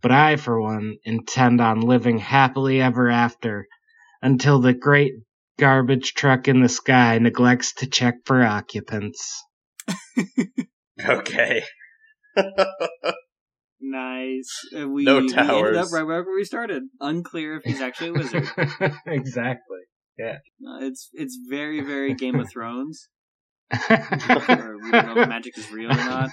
but 0.00 0.10
I, 0.10 0.36
for 0.36 0.58
one, 0.58 0.96
intend 1.04 1.60
on 1.60 1.82
living 1.82 2.18
happily 2.18 2.80
ever 2.80 3.10
after 3.10 3.66
until 4.22 4.60
the 4.60 4.74
great 4.74 5.12
garbage 5.58 6.14
truck 6.14 6.48
in 6.48 6.62
the 6.62 6.68
sky 6.68 7.18
neglects 7.18 7.74
to 7.74 7.86
check 7.86 8.16
for 8.24 8.42
occupants. 8.44 9.42
Okay. 11.04 11.62
Nice. 13.80 14.50
Uh, 14.76 14.88
we, 14.88 15.04
No 15.04 15.20
we 15.20 15.32
ended 15.32 15.76
up 15.76 15.92
right 15.92 16.02
wherever 16.02 16.34
we 16.34 16.44
started. 16.44 16.82
Unclear 17.00 17.56
if 17.56 17.62
he's 17.62 17.80
actually 17.80 18.08
a 18.08 18.12
wizard. 18.12 18.48
exactly. 19.06 19.78
Uh, 20.20 20.80
it's 20.80 21.08
it's 21.12 21.38
very 21.48 21.80
very 21.80 22.12
Game 22.12 22.40
of 22.40 22.50
Thrones, 22.50 23.08
where 23.86 24.76
we 24.82 24.90
don't 24.90 25.14
know 25.14 25.22
if 25.22 25.28
magic 25.28 25.56
is 25.56 25.70
real 25.70 25.92
or 25.92 25.94
not, 25.94 26.30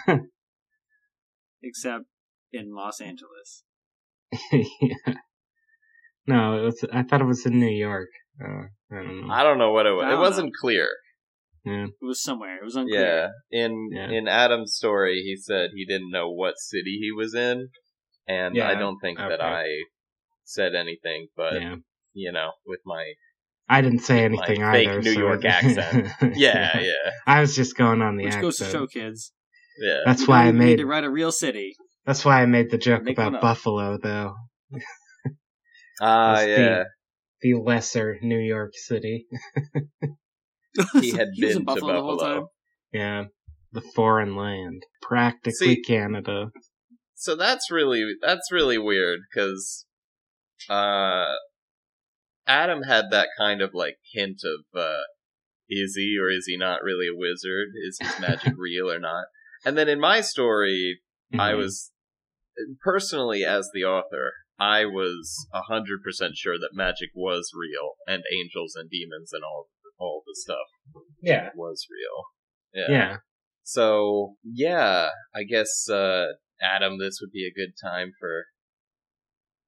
except 1.62 2.06
in 2.52 2.74
Los 2.74 3.00
Angeles. 3.00 3.64
yeah. 4.52 5.14
No, 6.28 6.58
it 6.60 6.64
was. 6.64 6.86
I 6.92 7.04
thought 7.04 7.22
it 7.22 7.26
was 7.26 7.46
in 7.46 7.60
New 7.60 7.68
York. 7.76 8.10
Uh, 8.44 8.64
I 8.92 8.96
don't 9.04 9.28
know. 9.28 9.34
I 9.34 9.44
don't 9.44 9.58
know 9.58 9.72
what 9.72 9.86
it 9.86 9.92
was. 9.92 10.06
It 10.06 10.10
don't 10.10 10.20
wasn't 10.20 10.54
clear. 10.60 10.88
Yeah. 11.64 11.86
It 11.86 11.92
was 12.06 12.22
somewhere. 12.22 12.58
It 12.58 12.64
was 12.64 12.76
unclear. 12.76 13.32
Yeah. 13.50 13.66
In 13.66 13.90
Yeah. 13.92 14.10
in 14.10 14.28
Adam's 14.28 14.76
story, 14.76 15.22
he 15.24 15.36
said 15.36 15.72
he 15.76 15.86
didn't 15.86 16.12
know 16.12 16.32
what 16.32 16.56
city 16.58 17.00
he 17.02 17.12
was 17.12 17.34
in, 17.34 17.70
and 18.28 18.56
Yeah, 18.56 18.70
I 18.70 18.76
don't 18.76 19.00
think 19.00 19.18
that. 19.18 19.42
I 19.42 19.66
said 20.44 20.76
anything. 20.76 21.28
But 21.36 21.54
yeah. 21.62 21.76
you 22.14 22.32
know, 22.32 22.52
with 22.68 22.82
my 22.86 23.14
I 23.68 23.82
didn't 23.82 24.00
say 24.00 24.18
my 24.18 24.26
anything 24.26 24.62
fake 24.72 24.88
either. 24.90 25.02
New 25.02 25.14
so 25.14 25.20
York 25.20 25.46
accent. 25.46 26.08
yeah, 26.36 26.80
yeah, 26.80 27.12
I 27.26 27.42
was 27.42 27.56
just 27.56 27.76
going 27.76 28.02
on 28.04 28.18
the 28.18 28.26
Which 28.26 28.34
accent. 28.36 28.44
goes 28.44 28.58
to 28.58 28.66
show 28.70 28.86
kids. 28.88 29.32
yeah. 29.80 30.02
That's 30.06 30.22
you 30.22 30.28
why 30.28 30.42
I 30.42 30.46
don't 30.46 30.60
need 30.60 30.66
made. 30.66 30.78
to 30.78 30.86
write 30.86 31.04
a 31.04 31.10
real 31.10 31.32
city. 31.32 31.76
That's 32.06 32.24
why 32.24 32.44
I 32.44 32.46
made 32.46 32.70
the 32.70 32.78
joke 32.78 33.04
Make 33.04 33.18
about. 33.18 33.42
Buffalo, 33.42 33.98
though. 33.98 34.36
Ah, 36.02 36.34
That's 36.36 36.46
the- 36.46 36.52
yeah. 36.52 36.84
The 37.42 37.54
lesser 37.56 38.18
New 38.22 38.40
York 38.40 38.72
City. 38.76 39.28
He 41.00 41.12
had 41.12 41.30
was 41.30 41.40
in 41.40 41.42
been 41.42 41.58
to 41.60 41.64
Buffalo 41.64 41.94
the 41.94 42.02
whole 42.02 42.18
time. 42.18 42.46
Yeah. 42.92 43.26
The 43.72 43.82
foreign 43.82 44.36
land. 44.36 44.84
Practically 45.02 45.76
See- 45.76 45.82
Canada. 45.84 46.52
So 47.18 47.36
that's 47.36 47.72
really 47.72 48.04
that's 48.22 48.52
really 48.52 48.78
weird 48.78 49.20
because 49.34 49.86
uh, 50.70 51.26
Adam 52.46 52.84
had 52.84 53.06
that 53.12 53.30
kind 53.38 53.62
of 53.62 53.72
like 53.74 53.96
hint 54.14 54.42
of 54.44 54.78
uh, 54.80 55.04
is 55.70 55.96
he 55.96 56.18
or 56.22 56.30
is 56.30 56.46
he 56.46 56.58
not 56.58 56.84
really 56.84 57.08
a 57.08 57.16
wizard? 57.18 57.70
Is 57.88 57.98
his 58.02 58.20
magic 58.20 58.54
real 58.58 58.92
or 58.92 59.00
not? 59.00 59.26
And 59.66 59.78
then 59.78 59.88
in 59.88 60.00
my 60.00 60.20
story, 60.22 61.00
I 61.34 61.52
Mhm. 61.54 61.58
was 61.58 61.92
personally 62.84 63.46
as 63.46 63.70
the 63.74 63.86
author, 63.86 64.34
I 64.60 64.86
was 64.86 65.48
a 65.54 65.62
hundred 65.64 66.02
percent 66.04 66.36
sure 66.38 66.58
that 66.58 66.70
magic 66.74 67.10
was 67.14 67.52
real 67.54 67.94
and 68.08 68.24
angels 68.34 68.74
and 68.76 68.90
demons 68.90 69.32
and 69.34 69.44
all 69.44 69.68
all 69.98 70.24
the 70.26 70.36
stuff 70.36 70.68
Yeah. 71.22 71.50
was 71.56 71.86
real. 71.90 72.86
Yeah. 72.90 73.18
So 73.64 74.36
yeah, 74.44 75.10
I 75.34 75.44
guess 75.44 75.90
uh, 75.90 76.28
Adam, 76.62 77.00
this 77.00 77.20
would 77.22 77.32
be 77.32 77.46
a 77.48 77.54
good 77.58 77.74
time 77.82 78.12
for 78.20 78.46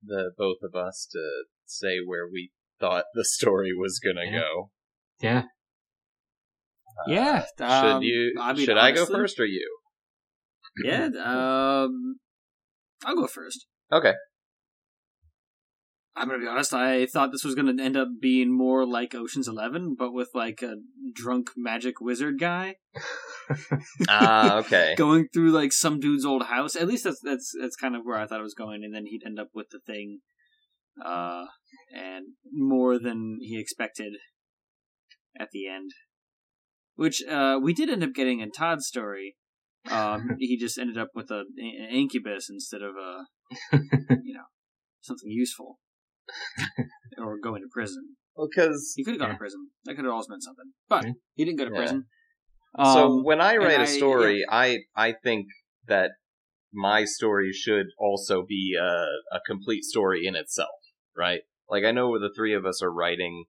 the 0.04 0.32
both 0.38 0.58
of 0.64 0.76
us 0.76 1.08
to 1.12 1.44
say 1.66 1.98
where 2.06 2.28
we 2.32 2.52
thought 2.80 3.06
the 3.14 3.26
story 3.26 3.72
was 3.74 4.00
gonna 4.00 4.26
Yeah. 4.32 4.40
go. 4.40 4.72
Yeah. 5.22 5.44
Yeah. 7.08 7.46
Should 7.58 7.66
um, 7.66 8.04
you? 8.04 8.36
I 8.40 8.54
mean, 8.54 8.66
should 8.66 8.78
I 8.78 8.92
go 8.92 9.06
first 9.06 9.40
or 9.40 9.46
you? 9.46 9.78
Yeah. 10.84 11.08
Um, 11.26 12.20
I'll 13.06 13.16
go 13.16 13.28
first. 13.28 13.68
Okay. 13.92 14.14
I'm 16.18 16.28
gonna 16.28 16.40
be 16.40 16.48
honest. 16.48 16.74
I 16.74 17.06
thought 17.06 17.32
this 17.32 17.44
was 17.44 17.56
gonna 17.56 17.82
end 17.82 17.96
up 17.96 18.08
being 18.20 18.56
more 18.56 18.86
like 18.86 19.14
Ocean's 19.14 19.48
Eleven, 19.48 19.96
but 19.98 20.14
with 20.14 20.30
like 20.34 20.62
a 20.62 20.78
drunk 21.14 21.52
magic 21.56 22.02
wizard 22.02 22.40
guy 22.40 22.76
Ah, 24.10 24.58
okay. 24.58 24.96
going 24.98 25.28
through 25.34 25.52
like 25.52 25.72
some 25.72 26.00
dude's 26.00 26.26
old 26.26 26.44
house. 26.44 26.76
At 26.76 26.88
least 26.88 27.04
that's 27.04 27.20
that's 27.22 27.54
that's 27.60 27.76
kind 27.76 27.96
of 27.96 28.04
where 28.04 28.18
I 28.18 28.26
thought 28.26 28.40
it 28.40 28.44
was 28.44 28.54
going, 28.54 28.84
and 28.84 28.94
then 28.94 29.06
he'd 29.06 29.24
end 29.26 29.40
up 29.40 29.50
with 29.54 29.70
the 29.70 29.80
thing, 29.86 30.20
uh, 31.04 31.46
and 31.96 32.26
more 32.52 33.00
than 33.00 33.38
he 33.42 33.60
expected 33.60 34.14
at 35.40 35.50
the 35.52 35.68
end. 35.68 35.92
Which 36.96 37.22
uh, 37.30 37.60
we 37.62 37.74
did 37.74 37.90
end 37.90 38.04
up 38.04 38.14
getting 38.14 38.40
in 38.40 38.52
Todd's 38.52 38.88
story. 38.88 39.36
Um, 39.90 40.36
he 40.40 40.58
just 40.58 40.78
ended 40.78 40.98
up 40.98 41.10
with 41.14 41.30
a, 41.32 41.44
an 41.58 41.90
incubus 41.92 42.50
instead 42.50 42.82
of 42.82 42.96
a 42.96 43.78
you 44.24 44.34
know 44.34 44.48
something 45.02 45.30
useful 45.30 45.80
or 47.18 47.38
going 47.40 47.62
to 47.62 47.68
prison. 47.72 48.16
Because 48.36 48.94
He 48.96 49.04
could 49.04 49.14
have 49.14 49.20
gone 49.20 49.30
Yeah. 49.30 49.34
to 49.34 49.40
prison. 49.40 49.70
That 49.86 49.96
could 49.96 50.06
have 50.06 50.14
also 50.14 50.30
meant 50.30 50.44
something, 50.44 50.72
but 50.88 51.06
Yeah. 51.06 51.12
he 51.36 51.46
didn't 51.46 51.58
go 51.58 51.66
to 51.66 51.72
Yeah. 51.72 51.78
prison. 51.78 52.06
so 52.78 53.06
Um, 53.08 53.24
when 53.24 53.42
I 53.42 53.58
write 53.58 53.80
I- 53.80 53.84
a 53.84 53.88
story, 53.88 54.46
I 54.50 54.80
I 54.96 55.14
think 55.14 55.48
that 55.88 56.12
my 56.74 57.06
story 57.06 57.52
should 57.54 57.88
also 57.98 58.46
be 58.46 58.76
a, 58.80 59.06
a 59.32 59.40
complete 59.48 59.84
story 59.84 60.26
in 60.28 60.36
itself, 60.36 60.80
right? 61.16 61.42
Like 61.70 61.84
I 61.86 61.92
know 61.92 62.20
the 62.20 62.32
three 62.36 62.54
of 62.54 62.66
us 62.66 62.82
are 62.84 62.92
writing 62.92 63.46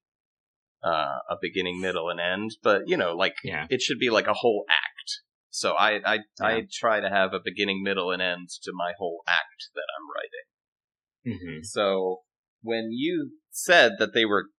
uh, 0.82 1.18
a 1.28 1.36
beginning, 1.40 1.80
middle, 1.80 2.08
and 2.08 2.20
end, 2.20 2.52
but 2.62 2.88
you 2.88 2.96
know, 2.96 3.14
like 3.14 3.34
Yeah. 3.42 3.66
it 3.68 3.82
should 3.82 3.98
be 3.98 4.10
like 4.10 4.28
a 4.28 4.34
whole 4.34 4.64
act. 4.70 5.20
So 5.50 5.72
I 5.74 6.00
I, 6.14 6.18
I 6.40 6.66
try 6.72 7.00
to 7.00 7.10
have 7.10 7.34
a 7.34 7.40
beginning, 7.44 7.82
middle, 7.82 8.10
and 8.12 8.22
end 8.22 8.48
to 8.62 8.72
my 8.72 8.92
whole 8.98 9.22
act 9.28 9.68
that 9.74 9.88
I'm 9.94 10.06
writing. 10.14 11.42
hmm 11.44 11.58
So 11.62 12.22
when 12.68 12.90
you 12.92 13.30
said 13.50 13.92
that 13.98 14.12
they 14.12 14.26
were 14.26 14.50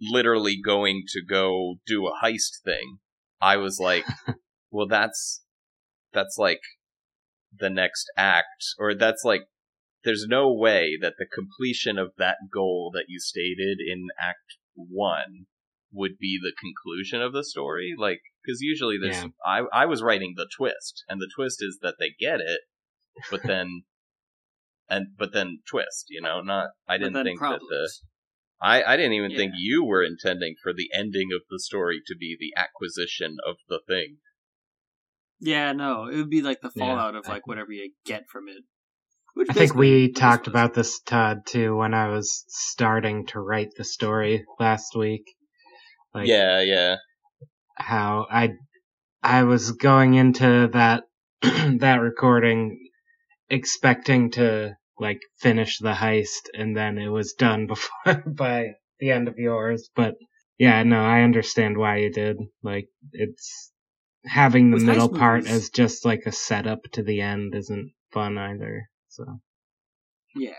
literally 0.00 0.60
going 0.60 1.04
to 1.06 1.22
go 1.24 1.76
do 1.86 2.06
a 2.06 2.24
heist 2.24 2.62
thing, 2.64 2.98
I 3.40 3.56
was 3.58 3.78
like, 3.78 4.04
well, 4.72 4.88
that's 4.88 5.44
that's 6.12 6.36
like 6.36 6.60
the 7.56 7.70
next 7.70 8.10
act, 8.16 8.64
or 8.76 8.94
that's 8.94 9.22
like 9.24 9.42
there's 10.02 10.26
no 10.28 10.52
way 10.52 10.98
that 11.00 11.14
the 11.16 11.26
completion 11.32 11.96
of 11.96 12.12
that 12.18 12.38
goal 12.52 12.90
that 12.92 13.06
you 13.08 13.20
stated 13.20 13.78
in 13.80 14.08
Act 14.20 14.58
One 14.74 15.46
would 15.92 16.18
be 16.18 16.38
the 16.42 16.52
conclusion 16.60 17.22
of 17.22 17.32
the 17.32 17.44
story. 17.44 17.94
Like, 17.96 18.20
because 18.44 18.60
usually 18.60 18.98
there's 19.00 19.22
Yeah. 19.22 19.28
I 19.46 19.82
I 19.84 19.86
was 19.86 20.02
writing 20.02 20.34
the 20.36 20.48
twist, 20.56 21.04
and 21.08 21.20
the 21.20 21.30
twist 21.34 21.58
is 21.60 21.78
that 21.82 21.94
they 22.00 22.14
get 22.18 22.40
it, 22.40 22.60
but 23.30 23.44
then. 23.44 23.84
And 24.88 25.08
but 25.18 25.32
then 25.32 25.60
twist, 25.68 26.06
you 26.10 26.20
know, 26.20 26.40
not. 26.40 26.68
I 26.88 26.98
didn't 26.98 27.14
then 27.14 27.24
think 27.24 27.40
that 27.40 27.60
the. 27.68 27.90
I, 28.60 28.82
I 28.82 28.96
didn't 28.96 29.14
even 29.14 29.32
Yeah. 29.32 29.38
think 29.38 29.52
you 29.56 29.84
were 29.84 30.02
intending 30.04 30.54
for 30.62 30.72
the 30.72 30.88
ending 30.94 31.28
of 31.34 31.42
the 31.50 31.58
story 31.58 32.00
to 32.06 32.16
be 32.16 32.36
the 32.38 32.52
acquisition 32.58 33.36
of 33.46 33.56
the 33.68 33.80
thing. 33.86 34.18
Yeah, 35.40 35.72
no, 35.72 36.06
it 36.06 36.16
would 36.16 36.30
be 36.30 36.42
like 36.42 36.60
the 36.60 36.70
Yeah. 36.74 36.86
fallout 36.86 37.14
of 37.14 37.26
like 37.26 37.46
whatever 37.46 37.72
you 37.72 37.92
get 38.06 38.28
from 38.30 38.48
it. 38.48 38.62
Which 39.34 39.50
I 39.50 39.54
think 39.54 39.74
we 39.74 40.12
talked 40.12 40.46
about 40.46 40.74
this, 40.74 41.00
Todd, 41.00 41.44
too, 41.46 41.76
when 41.76 41.92
I 41.92 42.08
was 42.08 42.44
starting 42.48 43.26
to 43.28 43.40
write 43.40 43.70
the 43.76 43.84
story 43.84 44.44
last 44.60 44.94
week. 44.96 45.34
Like 46.14 46.28
yeah, 46.28 46.60
yeah. 46.60 46.96
how 47.76 48.26
I 48.30 48.50
I 49.22 49.42
was 49.42 49.72
going 49.72 50.14
into 50.14 50.68
that 50.72 51.04
that 51.42 52.00
recording 52.00 52.78
expecting 53.54 54.30
to 54.32 54.76
like 54.98 55.20
finish 55.38 55.78
the 55.78 55.92
heist 55.92 56.48
and 56.54 56.76
then 56.76 56.98
it 56.98 57.08
was 57.08 57.32
done 57.34 57.66
before 57.72 58.22
by 58.26 58.68
the 59.00 59.10
end 59.10 59.26
of 59.28 59.38
yours 59.38 59.90
but 59.96 60.14
yeah 60.58 60.82
no 60.82 61.00
i 61.04 61.22
understand 61.22 61.76
why 61.76 61.96
you 61.98 62.10
did 62.12 62.36
like 62.62 62.88
it's 63.12 63.72
having 64.24 64.70
the 64.70 64.76
With 64.76 64.84
middle 64.84 65.08
part 65.08 65.42
movies- 65.44 65.64
as 65.64 65.70
just 65.70 66.04
like 66.04 66.22
a 66.26 66.32
setup 66.32 66.82
to 66.92 67.02
the 67.02 67.20
end 67.20 67.54
isn't 67.54 67.92
fun 68.12 68.38
either 68.38 68.88
so 69.08 69.24
Yeah. 70.34 70.52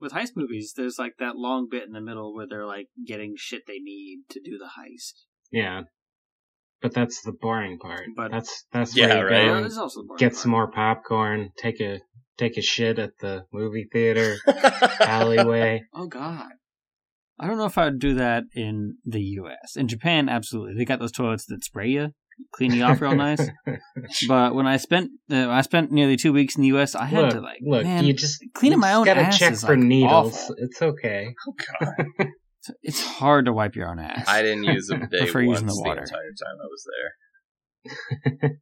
With 0.00 0.12
heist 0.12 0.32
movies, 0.34 0.72
there's 0.76 0.98
like 0.98 1.14
that 1.20 1.36
long 1.36 1.68
bit 1.70 1.84
in 1.84 1.92
the 1.92 2.00
middle 2.00 2.34
where 2.34 2.46
they're 2.48 2.66
like 2.66 2.88
getting 3.06 3.34
shit 3.36 3.62
they 3.68 3.78
need 3.78 4.22
to 4.30 4.40
do 4.40 4.58
the 4.58 4.70
heist. 4.80 5.14
yeah 5.52 5.82
but 6.80 6.92
that's 6.92 7.22
the 7.22 7.30
boring 7.32 7.78
part 7.78 8.06
But- 8.16 8.30
that's 8.32 8.64
that's 8.72 8.96
Yeah, 8.96 9.08
where 9.08 9.18
you 9.18 9.24
right. 9.24 9.30
go 9.30 9.52
Yeah, 9.60 9.64
and 9.66 9.78
also 9.78 10.00
the 10.00 10.06
boring 10.08 10.18
get 10.18 10.32
part. 10.32 10.36
some 10.42 10.50
more 10.50 10.70
popcorn 10.70 11.50
take 11.56 11.80
a 11.80 12.00
take 12.38 12.56
a 12.56 12.62
shit 12.62 12.98
at 12.98 13.18
the 13.20 13.44
movie 13.52 13.88
theater 13.92 14.36
alleyway 15.00 15.82
Oh 15.94 16.06
god. 16.06 16.50
I 17.40 17.46
don't 17.46 17.56
know 17.58 17.64
if 17.66 17.76
I 17.78 17.86
would 17.86 17.98
do 17.98 18.14
that 18.14 18.44
in 18.54 18.98
the 19.04 19.20
U.S. 19.20 19.74
In 19.74 19.88
Japan, 19.88 20.28
absolutely. 20.28 20.74
They 20.76 20.84
got 20.84 21.00
those 21.00 21.10
toilets 21.10 21.46
that 21.46 21.64
spray 21.64 21.88
you, 21.88 22.12
clean 22.52 22.72
you 22.72 22.84
off 22.84 23.00
real 23.00 23.16
nice. 23.16 23.40
But 24.28 24.54
when 24.54 24.66
I 24.66 24.76
spent, 24.76 25.10
uh, 25.30 25.48
I 25.48 25.62
spent 25.62 25.90
nearly 25.90 26.16
two 26.16 26.32
weeks 26.32 26.54
in 26.54 26.62
the 26.62 26.68
U.S. 26.68 26.94
I 26.94 27.06
had 27.06 27.20
look, 27.20 27.30
to 27.30 27.40
like, 27.40 27.58
look, 27.62 27.82
man, 27.84 28.04
you 28.04 28.12
just 28.12 28.44
cleaning 28.54 28.76
you 28.76 28.80
my 28.80 28.88
just 28.88 28.98
own 28.98 29.04
gotta 29.06 29.20
ass 29.22 29.38
check 29.38 29.52
is, 29.54 29.64
for 29.64 29.76
like, 29.76 29.84
needles. 29.84 30.34
awful. 30.36 30.54
It's 30.58 30.82
okay. 30.82 31.34
oh 31.48 31.54
god. 31.80 32.06
it's, 32.18 32.70
it's 32.82 33.04
hard 33.04 33.46
to 33.46 33.52
wipe 33.52 33.74
your 33.74 33.88
own 33.88 33.98
ass. 33.98 34.28
I 34.28 34.42
didn't 34.42 34.64
use 34.64 34.86
them 34.86 35.00
day 35.10 35.20
Prefer 35.20 35.44
once 35.44 35.62
using 35.62 35.66
the 35.66 35.74
the, 35.74 35.82
water. 35.84 36.02
entire 36.02 36.20
time 36.20 36.56
I 36.62 36.66
was 36.68 36.86
there. 38.40 38.60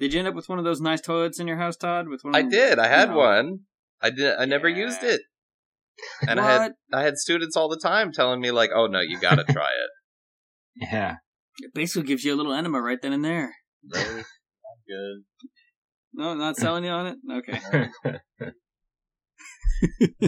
Did 0.00 0.12
you 0.12 0.18
end 0.18 0.26
up 0.28 0.34
with 0.34 0.48
one 0.48 0.58
of 0.58 0.64
those 0.64 0.80
nice 0.80 1.00
toilets 1.00 1.38
in 1.38 1.46
your 1.46 1.58
house, 1.58 1.76
Todd? 1.76 2.08
With 2.08 2.24
one? 2.24 2.34
I 2.34 2.40
of- 2.40 2.50
did. 2.50 2.78
I 2.80 2.88
had 2.88 3.10
No. 3.10 3.18
one. 3.18 3.60
I 4.00 4.10
did. 4.10 4.34
I 4.36 4.46
never 4.46 4.68
Yeah. 4.68 4.86
used 4.86 5.02
it, 5.04 5.20
and 6.26 6.40
I 6.40 6.50
had 6.50 6.72
I 6.92 7.02
had 7.02 7.18
students 7.18 7.56
all 7.56 7.68
the 7.68 7.78
time 7.78 8.10
telling 8.12 8.40
me 8.40 8.50
like, 8.50 8.70
"Oh 8.74 8.86
no, 8.86 9.00
you 9.00 9.20
got 9.20 9.34
to 9.36 9.44
try 9.52 9.68
it." 9.68 9.90
Yeah. 10.90 11.16
It 11.58 11.72
basically 11.74 12.08
gives 12.08 12.24
you 12.24 12.34
a 12.34 12.36
little 12.36 12.54
enema 12.54 12.80
right 12.80 13.00
then 13.02 13.12
and 13.12 13.24
there. 13.24 13.54
Really? 13.92 14.24
Good. 14.88 15.24
No, 16.14 16.34
not 16.34 16.56
selling 16.56 16.84
you 16.84 16.90
on 16.90 17.06
it. 17.06 17.18
Okay. 17.30 17.60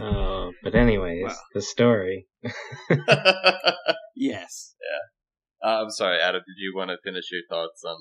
oh, 0.02 0.52
but 0.62 0.74
anyways, 0.74 1.24
Wow. 1.28 1.36
the 1.54 1.62
story. 1.62 2.26
Yes. 4.14 4.74
Yeah. 4.80 5.68
Uh, 5.68 5.82
I'm 5.82 5.90
sorry, 5.90 6.18
Adam. 6.20 6.42
Did 6.46 6.54
you 6.58 6.72
want 6.76 6.90
to 6.90 6.96
finish 7.02 7.24
your 7.32 7.40
thoughts 7.50 7.82
on 7.84 7.96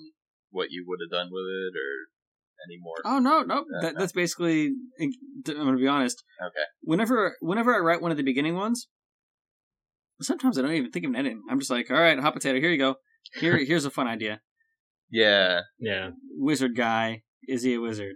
what 0.52 0.68
you 0.70 0.86
would 0.88 1.00
have 1.04 1.12
done 1.12 1.30
with 1.32 1.44
it, 1.44 1.74
or 1.78 1.92
any 2.70 2.78
more? 2.80 2.96
Oh 3.06 3.20
no, 3.20 3.42
no. 3.42 3.66
Yeah, 3.74 3.82
That, 3.82 3.94
no. 3.96 4.00
that's 4.00 4.12
basically. 4.14 4.72
Eh, 5.00 5.08
I'm 5.48 5.56
gonna 5.56 5.78
be 5.78 5.88
honest. 5.88 6.24
Okay. 6.42 6.64
Whenever, 6.82 7.36
whenever 7.42 7.74
I 7.76 7.80
write 7.80 8.02
one 8.02 8.12
of 8.12 8.18
the 8.18 8.24
beginning 8.24 8.56
ones, 8.56 8.88
sometimes 10.22 10.58
I 10.58 10.62
don't 10.62 10.72
even 10.74 10.92
think 10.92 11.06
of 11.06 11.10
an 11.12 11.16
ending. 11.16 11.42
I'm 11.50 11.60
just 11.60 11.72
like, 11.72 11.90
all 11.90 11.98
right, 12.00 12.20
hot 12.20 12.34
potato. 12.34 12.60
Here 12.60 12.70
you 12.70 12.78
go. 12.78 12.96
Here, 13.40 13.58
here's 13.66 13.86
a 13.86 13.90
fun 13.92 14.08
idea. 14.08 14.42
Yeah, 15.10 15.62
Yeah. 15.80 16.12
Wizard 16.38 16.76
guy. 16.76 17.24
Is 17.48 17.64
he 17.64 17.74
a 17.74 17.82
wizard? 17.82 18.16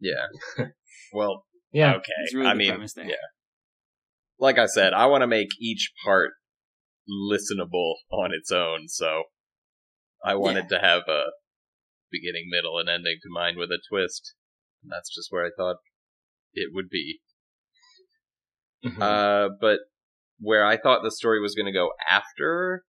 yeah. 0.00 0.26
well, 1.12 1.44
Yeah. 1.72 1.92
okay. 1.94 2.12
It's 2.24 2.34
really 2.34 2.48
I 2.48 2.54
mean, 2.54 2.70
premise 2.70 2.94
yeah. 2.96 3.14
Like 4.38 4.58
I 4.58 4.66
said, 4.66 4.92
I 4.92 5.06
want 5.06 5.22
to 5.22 5.26
make 5.26 5.48
each 5.60 5.92
part 6.04 6.32
listenable 7.08 7.94
on 8.10 8.30
its 8.34 8.50
own, 8.50 8.88
so 8.88 9.24
I 10.24 10.34
wanted 10.34 10.68
to 10.68 10.78
have 10.78 11.02
a 11.08 11.24
beginning, 12.10 12.48
middle, 12.50 12.78
and 12.78 12.88
ending 12.88 13.18
to 13.22 13.28
mine 13.30 13.56
with 13.56 13.70
a 13.70 13.80
twist. 13.88 14.34
And 14.82 14.90
that's 14.90 15.14
just 15.14 15.28
where 15.30 15.44
I 15.44 15.50
thought 15.56 15.76
it 16.52 16.70
would 16.74 16.88
be. 16.88 17.20
Mhm. 18.84 19.00
Uh, 19.00 19.50
but 19.60 19.80
where 20.38 20.64
I 20.64 20.76
thought 20.76 21.02
the 21.02 21.10
story 21.10 21.40
was 21.40 21.54
going 21.54 21.66
to 21.66 21.72
go 21.72 21.92
after 22.08 22.84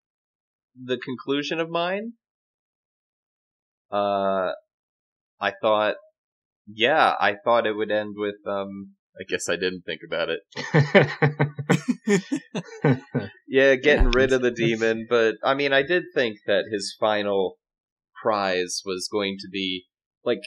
the 0.75 0.97
conclusion 0.97 1.59
of 1.59 1.69
mine, 1.69 2.13
uh, 3.91 4.53
I 5.39 5.51
thought, 5.61 5.95
yeah, 6.65 7.15
I 7.19 7.35
thought 7.43 7.67
it 7.67 7.75
would 7.75 7.91
end 7.91 8.15
with, 8.17 8.35
um, 8.47 8.95
I 9.19 9.23
guess 9.27 9.49
I 9.49 9.57
didn't 9.57 9.81
think 9.81 10.01
about 10.05 10.29
it. 10.29 10.41
Yeah, 13.51 13.75
getting 13.75 14.05
Yeah, 14.05 14.11
rid 14.15 14.31
of 14.31 14.41
the 14.41 14.51
demon, 14.65 15.07
but 15.09 15.35
I 15.43 15.53
mean, 15.55 15.73
I 15.73 15.83
did 15.83 16.03
think 16.15 16.37
that 16.47 16.65
his 16.71 16.95
final 16.97 17.57
prize 18.23 18.81
was 18.85 19.09
going 19.11 19.35
to 19.41 19.49
be 19.51 19.87
like, 20.23 20.39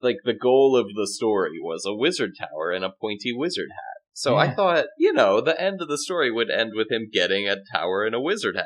like 0.00 0.16
the 0.24 0.32
goal 0.32 0.74
of 0.74 0.86
the 0.94 1.06
story 1.06 1.58
was 1.60 1.84
a 1.86 1.94
wizard 1.94 2.30
tower 2.38 2.70
and 2.70 2.84
a 2.86 2.92
pointy 3.00 3.32
wizard 3.34 3.68
hat. 3.70 3.98
So 4.14 4.36
I 4.36 4.52
thought, 4.52 4.86
you 4.98 5.12
know, 5.12 5.40
the 5.42 5.60
end 5.60 5.80
of 5.82 5.88
the 5.88 5.98
story 5.98 6.30
would 6.32 6.50
end 6.50 6.72
with 6.74 6.90
him 6.90 7.08
getting 7.12 7.46
a 7.48 7.56
tower 7.72 8.04
and 8.04 8.14
a 8.14 8.20
wizard 8.20 8.56
hat. 8.56 8.64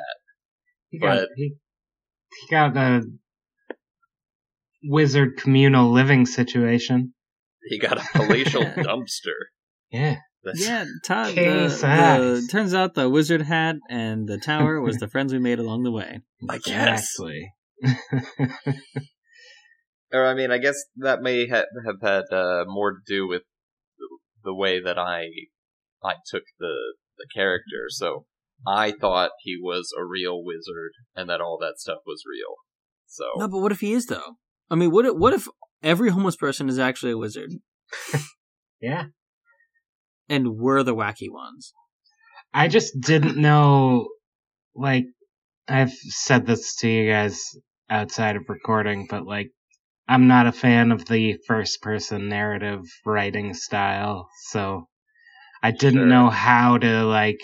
he 0.89 0.97
got 0.97 1.17
but- 1.17 1.29
he, 1.35 1.55
he 2.41 2.47
got 2.49 2.73
the 2.73 3.17
wizard 4.83 5.35
communal 5.37 5.91
living 5.91 6.25
situation. 6.25 7.13
He 7.65 7.79
got 7.79 7.97
a 7.97 8.05
palatial 8.13 8.63
dumpster. 8.87 9.37
Yeah. 9.91 10.17
That's, 10.43 10.65
yeah, 10.67 10.85
Todd. 11.05 11.35
The, 11.35 12.41
the, 12.41 12.47
turns 12.51 12.73
out 12.73 12.95
the 12.95 13.09
wizard 13.09 13.41
hat 13.41 13.75
and 13.89 14.27
the 14.27 14.37
tower 14.37 14.81
was 14.81 14.97
the 14.97 15.07
friends 15.13 15.33
we 15.33 15.39
made 15.39 15.59
along 15.59 15.83
the 15.83 15.91
way. 15.91 16.19
I 16.49 16.57
guess. 16.57 17.15
Exactly. 17.19 17.51
Or 20.15 20.27
I 20.27 20.35
mean, 20.35 20.51
I 20.51 20.59
guess 20.59 20.75
that 20.97 21.23
may 21.23 21.47
ha- 21.47 21.65
have 21.87 21.99
had 22.03 22.31
uh, 22.31 22.65
more 22.67 22.91
to 22.91 22.99
do 23.03 23.27
with 23.27 23.41
the- 23.97 24.19
the 24.43 24.53
way 24.53 24.79
that 24.79 24.99
I 24.99 25.25
I 26.03 26.13
took 26.29 26.43
the 26.59 26.75
the 27.17 27.25
character. 27.33 27.87
So 27.87 28.27
I 28.67 28.91
thought 28.91 29.31
he 29.41 29.57
was 29.59 29.91
a 29.99 30.05
real 30.05 30.43
wizard, 30.43 30.91
and 31.15 31.27
that 31.31 31.41
all 31.41 31.57
that 31.61 31.79
stuff 31.79 32.01
was 32.05 32.21
real. 32.29 32.57
So 33.07 33.23
No, 33.37 33.47
but 33.47 33.57
what 33.57 33.71
if 33.71 33.79
he 33.79 33.93
is 33.93 34.05
though? 34.05 34.35
I 34.69 34.75
mean, 34.75 34.91
what 34.91 35.05
if, 35.05 35.15
what 35.15 35.33
if 35.33 35.47
every 35.81 36.11
homeless 36.11 36.35
person 36.35 36.69
is 36.69 36.77
actually 36.77 37.13
a 37.13 37.17
wizard 37.17 37.49
yeah. 38.83 39.05
And 40.29 40.57
we're 40.57 40.83
the 40.83 40.95
wacky 40.95 41.29
ones? 41.31 41.73
I 42.53 42.67
just 42.67 42.99
didn't 42.99 43.37
know, 43.37 44.09
like, 44.75 45.05
I've 45.67 45.91
said 45.91 46.45
this 46.45 46.75
to 46.77 46.87
you 46.89 47.09
guys 47.11 47.41
outside 47.89 48.35
of 48.35 48.49
recording, 48.49 49.07
but 49.09 49.25
like, 49.25 49.51
I'm 50.07 50.27
not 50.27 50.47
a 50.47 50.51
fan 50.51 50.91
of 50.91 51.05
the 51.05 51.37
first 51.47 51.81
person 51.81 52.29
narrative 52.29 52.81
writing 53.05 53.53
style, 53.53 54.27
so 54.49 54.87
I 55.63 55.71
didn't 55.71 56.01
Sure. 56.01 56.07
know 56.07 56.29
how 56.29 56.77
to, 56.77 57.03
like, 57.05 57.39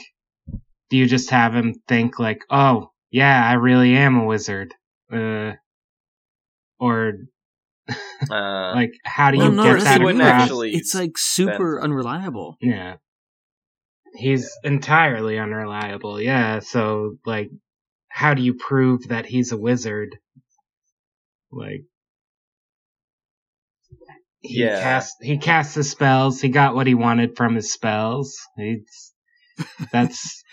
do 0.89 0.97
you 0.97 1.05
just 1.07 1.29
have 1.29 1.55
him 1.55 1.75
think, 1.87 2.19
like, 2.19 2.43
oh, 2.49 2.91
yeah, 3.11 3.47
I 3.47 3.53
really 3.53 3.95
am 3.95 4.17
a 4.17 4.25
wizard? 4.25 4.73
Uh, 5.11 5.53
or, 6.79 7.13
uh, 8.32 8.73
like, 8.75 8.91
how 9.04 9.32
do 9.32 9.38
Well, 9.38 9.49
you 9.52 9.56
no, 9.56 9.63
get 9.63 9.73
that's 9.73 9.84
that 9.86 9.97
the 9.99 10.08
across? 10.08 10.21
actually 10.43 10.71
It's 10.73 10.93
like 10.95 11.17
super 11.17 11.78
spend- 11.80 11.93
unreliable. 11.93 12.58
Yeah. 12.62 12.95
He's 14.15 14.49
entirely 14.63 15.38
unreliable. 15.38 16.19
Yeah, 16.21 16.60
so 16.60 17.17
like 17.25 17.49
how 18.10 18.34
do 18.34 18.41
you 18.41 18.54
prove 18.56 19.08
that 19.10 19.25
he's 19.28 19.52
a 19.52 19.58
wizard? 19.58 20.15
Like 21.52 21.84
he 24.41 24.63
Yeah. 24.63 24.82
cast 24.82 25.15
he 25.21 25.38
cast 25.38 25.75
the 25.75 25.84
spells, 25.84 26.41
he 26.41 26.49
got 26.49 26.75
what 26.75 26.88
he 26.88 26.95
wanted 26.95 27.38
from 27.38 27.56
his 27.56 27.71
spells. 27.71 28.38
He's 28.58 29.13
that's 29.91 30.43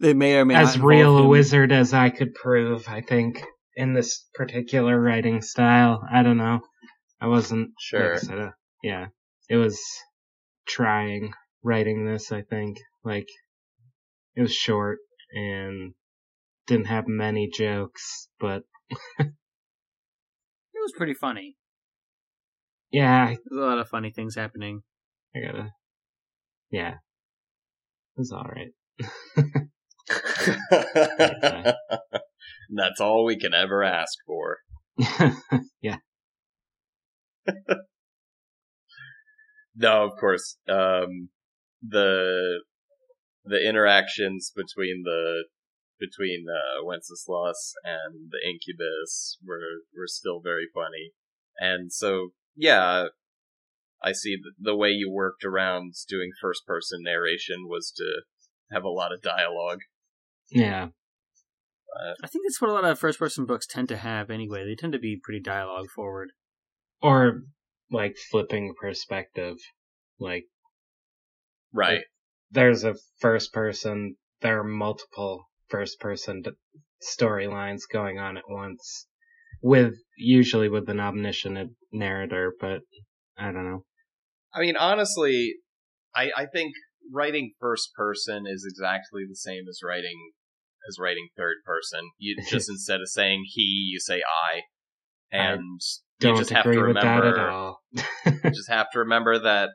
They 0.00 0.12
may 0.14 0.36
or 0.36 0.44
may 0.44 0.54
not 0.54 0.62
as 0.64 0.74
involve 0.76 0.88
real 0.90 1.18
a 1.18 1.22
him. 1.22 1.28
wizard 1.28 1.72
as 1.72 1.94
I 1.94 2.10
could 2.10 2.34
prove, 2.34 2.86
I 2.88 3.00
think, 3.00 3.42
in 3.76 3.94
this 3.94 4.26
particular 4.34 5.00
writing 5.00 5.40
style. 5.42 6.02
I 6.12 6.22
don't 6.22 6.36
know. 6.38 6.60
I 7.20 7.26
wasn't 7.28 7.68
like 7.68 7.74
Sure. 7.80 8.14
I 8.14 8.18
said, 8.18 8.38
uh, 8.38 8.50
yeah. 8.82 9.06
It 9.48 9.56
was 9.56 9.80
trying 10.66 11.32
writing 11.62 12.04
this, 12.04 12.32
I 12.32 12.42
think. 12.42 12.78
Like 13.04 13.28
it 14.34 14.42
was 14.42 14.54
short 14.54 14.98
and 15.32 15.94
didn't 16.66 16.86
have 16.86 17.06
many 17.06 17.48
jokes, 17.48 18.28
but 18.40 18.62
It 19.18 19.32
was 20.74 20.92
pretty 20.96 21.14
funny. 21.14 21.56
yeah, 22.90 23.26
There's 23.26 23.38
a 23.52 23.54
lot 23.66 23.78
of 23.78 23.88
funny 23.88 24.12
things 24.12 24.34
happening. 24.36 24.82
I 25.34 25.40
gotta 25.40 25.70
Yeah. 26.70 26.94
It 28.16 28.20
was 28.20 28.32
alright. 28.32 28.72
That's 32.74 33.00
all 33.00 33.24
we 33.24 33.38
can 33.38 33.54
ever 33.54 33.82
ask 33.82 34.14
for. 34.26 34.58
yeah. 35.80 35.96
No, 39.76 40.04
of 40.04 40.18
course. 40.18 40.56
Um, 40.68 41.28
the 41.82 42.62
the 43.44 43.68
interactions 43.68 44.50
between 44.56 45.02
the 45.04 45.44
between 46.00 46.46
uh, 46.50 46.84
Wenceslas 46.84 47.74
and 47.84 48.30
the 48.30 48.38
Incubus 48.44 49.38
were 49.46 49.84
were 49.94 50.06
still 50.06 50.40
very 50.42 50.66
funny, 50.74 51.12
and 51.58 51.92
so 51.92 52.30
yeah, 52.56 53.08
I 54.02 54.12
see 54.12 54.36
the, 54.36 54.52
the 54.58 54.76
way 54.76 54.90
you 54.90 55.10
worked 55.12 55.44
around 55.44 55.92
doing 56.08 56.30
first 56.40 56.66
person 56.66 57.00
narration 57.02 57.68
was 57.68 57.92
to 57.96 58.22
have 58.72 58.84
a 58.84 58.88
lot 58.88 59.12
of 59.12 59.20
dialogue. 59.22 59.80
Yeah. 60.50 60.88
I 62.22 62.26
think 62.26 62.44
that's 62.44 62.60
what 62.60 62.70
a 62.70 62.74
lot 62.74 62.84
of 62.84 62.98
first 62.98 63.18
person 63.18 63.46
books 63.46 63.66
tend 63.66 63.88
to 63.88 63.96
have 63.96 64.28
anyway. 64.28 64.66
They 64.66 64.74
tend 64.74 64.92
to 64.92 64.98
be 64.98 65.18
pretty 65.22 65.40
dialogue 65.40 65.88
forward. 65.94 66.32
Or 67.02 67.42
like 67.90 68.16
flipping 68.30 68.74
perspective. 68.80 69.56
Like 70.18 70.44
Right. 71.72 72.04
there's 72.50 72.84
a 72.84 72.94
first 73.20 73.52
person, 73.52 74.16
there 74.40 74.60
are 74.60 74.64
multiple 74.64 75.44
first 75.68 76.00
person 76.00 76.42
storylines 77.02 77.82
going 77.92 78.18
on 78.18 78.36
at 78.38 78.48
once 78.48 79.06
with 79.62 79.94
usually 80.16 80.68
with 80.68 80.88
an 80.88 81.00
omniscient 81.00 81.72
narrator, 81.92 82.54
but 82.60 82.80
I 83.36 83.52
don't 83.52 83.64
know. 83.64 83.84
I 84.54 84.60
mean, 84.60 84.76
honestly, 84.76 85.56
I 86.14 86.30
I 86.36 86.46
think 86.46 86.72
writing 87.12 87.52
first 87.60 87.90
person 87.94 88.44
is 88.46 88.66
exactly 88.68 89.24
the 89.28 89.36
same 89.36 89.64
as 89.68 89.80
writing 89.84 90.32
as 90.88 90.98
writing 90.98 91.28
third 91.36 91.56
person. 91.64 92.00
You 92.18 92.36
just 92.48 92.70
instead 92.70 93.00
of 93.00 93.08
saying 93.08 93.44
he, 93.48 93.88
you 93.90 94.00
say 94.00 94.22
I, 94.22 94.62
and 95.30 95.80
Don't 96.20 96.36
just 96.38 96.50
have 96.50 96.64
agree 96.66 96.76
to 96.76 96.86
with 96.86 96.94
that 96.94 97.04
at 97.04 97.18
remember. 97.24 97.50
all. 97.50 97.80
you 98.26 98.50
just 98.50 98.70
have 98.70 98.86
to 98.92 99.00
remember 99.00 99.38
that 99.38 99.70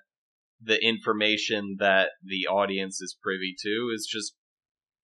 the 0.63 0.77
information 0.83 1.77
that 1.79 2.09
the 2.23 2.47
audience 2.47 3.01
is 3.01 3.15
privy 3.21 3.55
to 3.61 3.89
is 3.95 4.07
just 4.11 4.33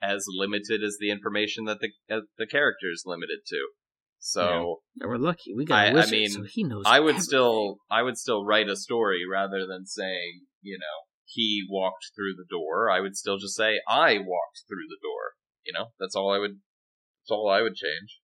as 0.01 0.25
limited 0.29 0.83
as 0.83 0.97
the 0.99 1.09
information 1.11 1.65
that 1.65 1.79
the 1.79 1.89
uh, 2.15 2.21
the 2.37 2.47
character 2.47 2.87
is 2.91 3.03
limited 3.05 3.39
to. 3.47 3.57
So. 4.19 4.77
Yeah, 4.99 5.07
we're 5.07 5.17
lucky. 5.17 5.53
We 5.55 5.65
got 5.65 5.79
I- 5.79 5.85
a 5.85 5.91
I 5.91 5.93
wizard, 5.93 6.11
mean, 6.11 6.29
so 6.31 6.43
he 6.49 6.63
knows. 6.63 6.83
I 6.85 6.99
would 6.99 7.09
everything. 7.15 7.21
still 7.23 7.77
I 7.89 8.01
would 8.03 8.17
still 8.17 8.45
write 8.45 8.69
a 8.69 8.75
story 8.75 9.21
rather 9.29 9.65
than 9.67 9.85
saying, 9.85 10.41
you 10.61 10.77
know, 10.79 11.05
he 11.25 11.65
walked 11.69 12.11
through 12.15 12.33
the 12.35 12.45
door. 12.49 12.89
I 12.89 12.99
would 12.99 13.15
still 13.15 13.37
just 13.37 13.55
say 13.55 13.79
I 13.87 14.17
walked 14.17 14.63
through 14.67 14.87
the 14.89 14.97
door. 15.03 15.33
You 15.65 15.73
know, 15.73 15.87
that's 15.99 16.15
all 16.15 16.31
I 16.33 16.39
would 16.39 16.51
that's 17.21 17.31
all 17.31 17.49
I 17.49 17.61
would 17.61 17.75
change. 17.75 18.19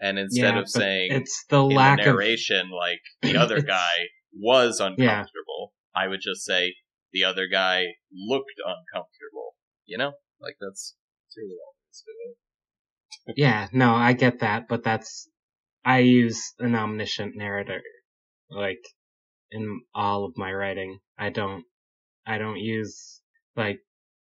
And 0.00 0.18
instead 0.18 0.54
Yeah, 0.54 0.60
of 0.60 0.68
saying 0.68 1.12
it's 1.12 1.44
the 1.48 1.62
in 1.62 1.76
lack 1.76 1.98
the 1.98 2.02
of 2.02 2.06
narration 2.16 2.70
like 2.70 3.00
the 3.22 3.36
other 3.36 3.60
guy 3.62 4.08
was 4.34 4.80
uncomfortable, 4.80 5.72
I 5.94 6.08
would 6.08 6.20
just 6.22 6.44
say 6.44 6.74
the 7.12 7.24
other 7.24 7.46
guy 7.46 7.84
looked 8.12 8.58
uncomfortable. 8.58 9.54
You 9.86 9.98
know? 9.98 10.12
Like 10.40 10.56
that's, 10.60 10.94
that's 11.24 11.36
really 11.38 11.56
all 11.64 11.74
there 11.80 11.90
is 11.90 12.02
to 12.02 12.10
it. 13.30 13.34
Yeah, 13.36 13.68
no, 13.72 13.94
I 13.94 14.12
get 14.12 14.40
that, 14.40 14.68
but 14.68 14.84
that's 14.84 15.28
I 15.84 15.98
use 16.00 16.52
an 16.58 16.74
omniscient 16.74 17.36
narrator 17.36 17.80
like 18.50 18.82
in 19.50 19.80
all 19.94 20.24
of 20.24 20.36
my 20.36 20.52
writing. 20.52 20.98
I 21.18 21.30
don't 21.30 21.64
I 22.26 22.38
don't 22.38 22.58
use 22.58 23.22
like 23.56 23.80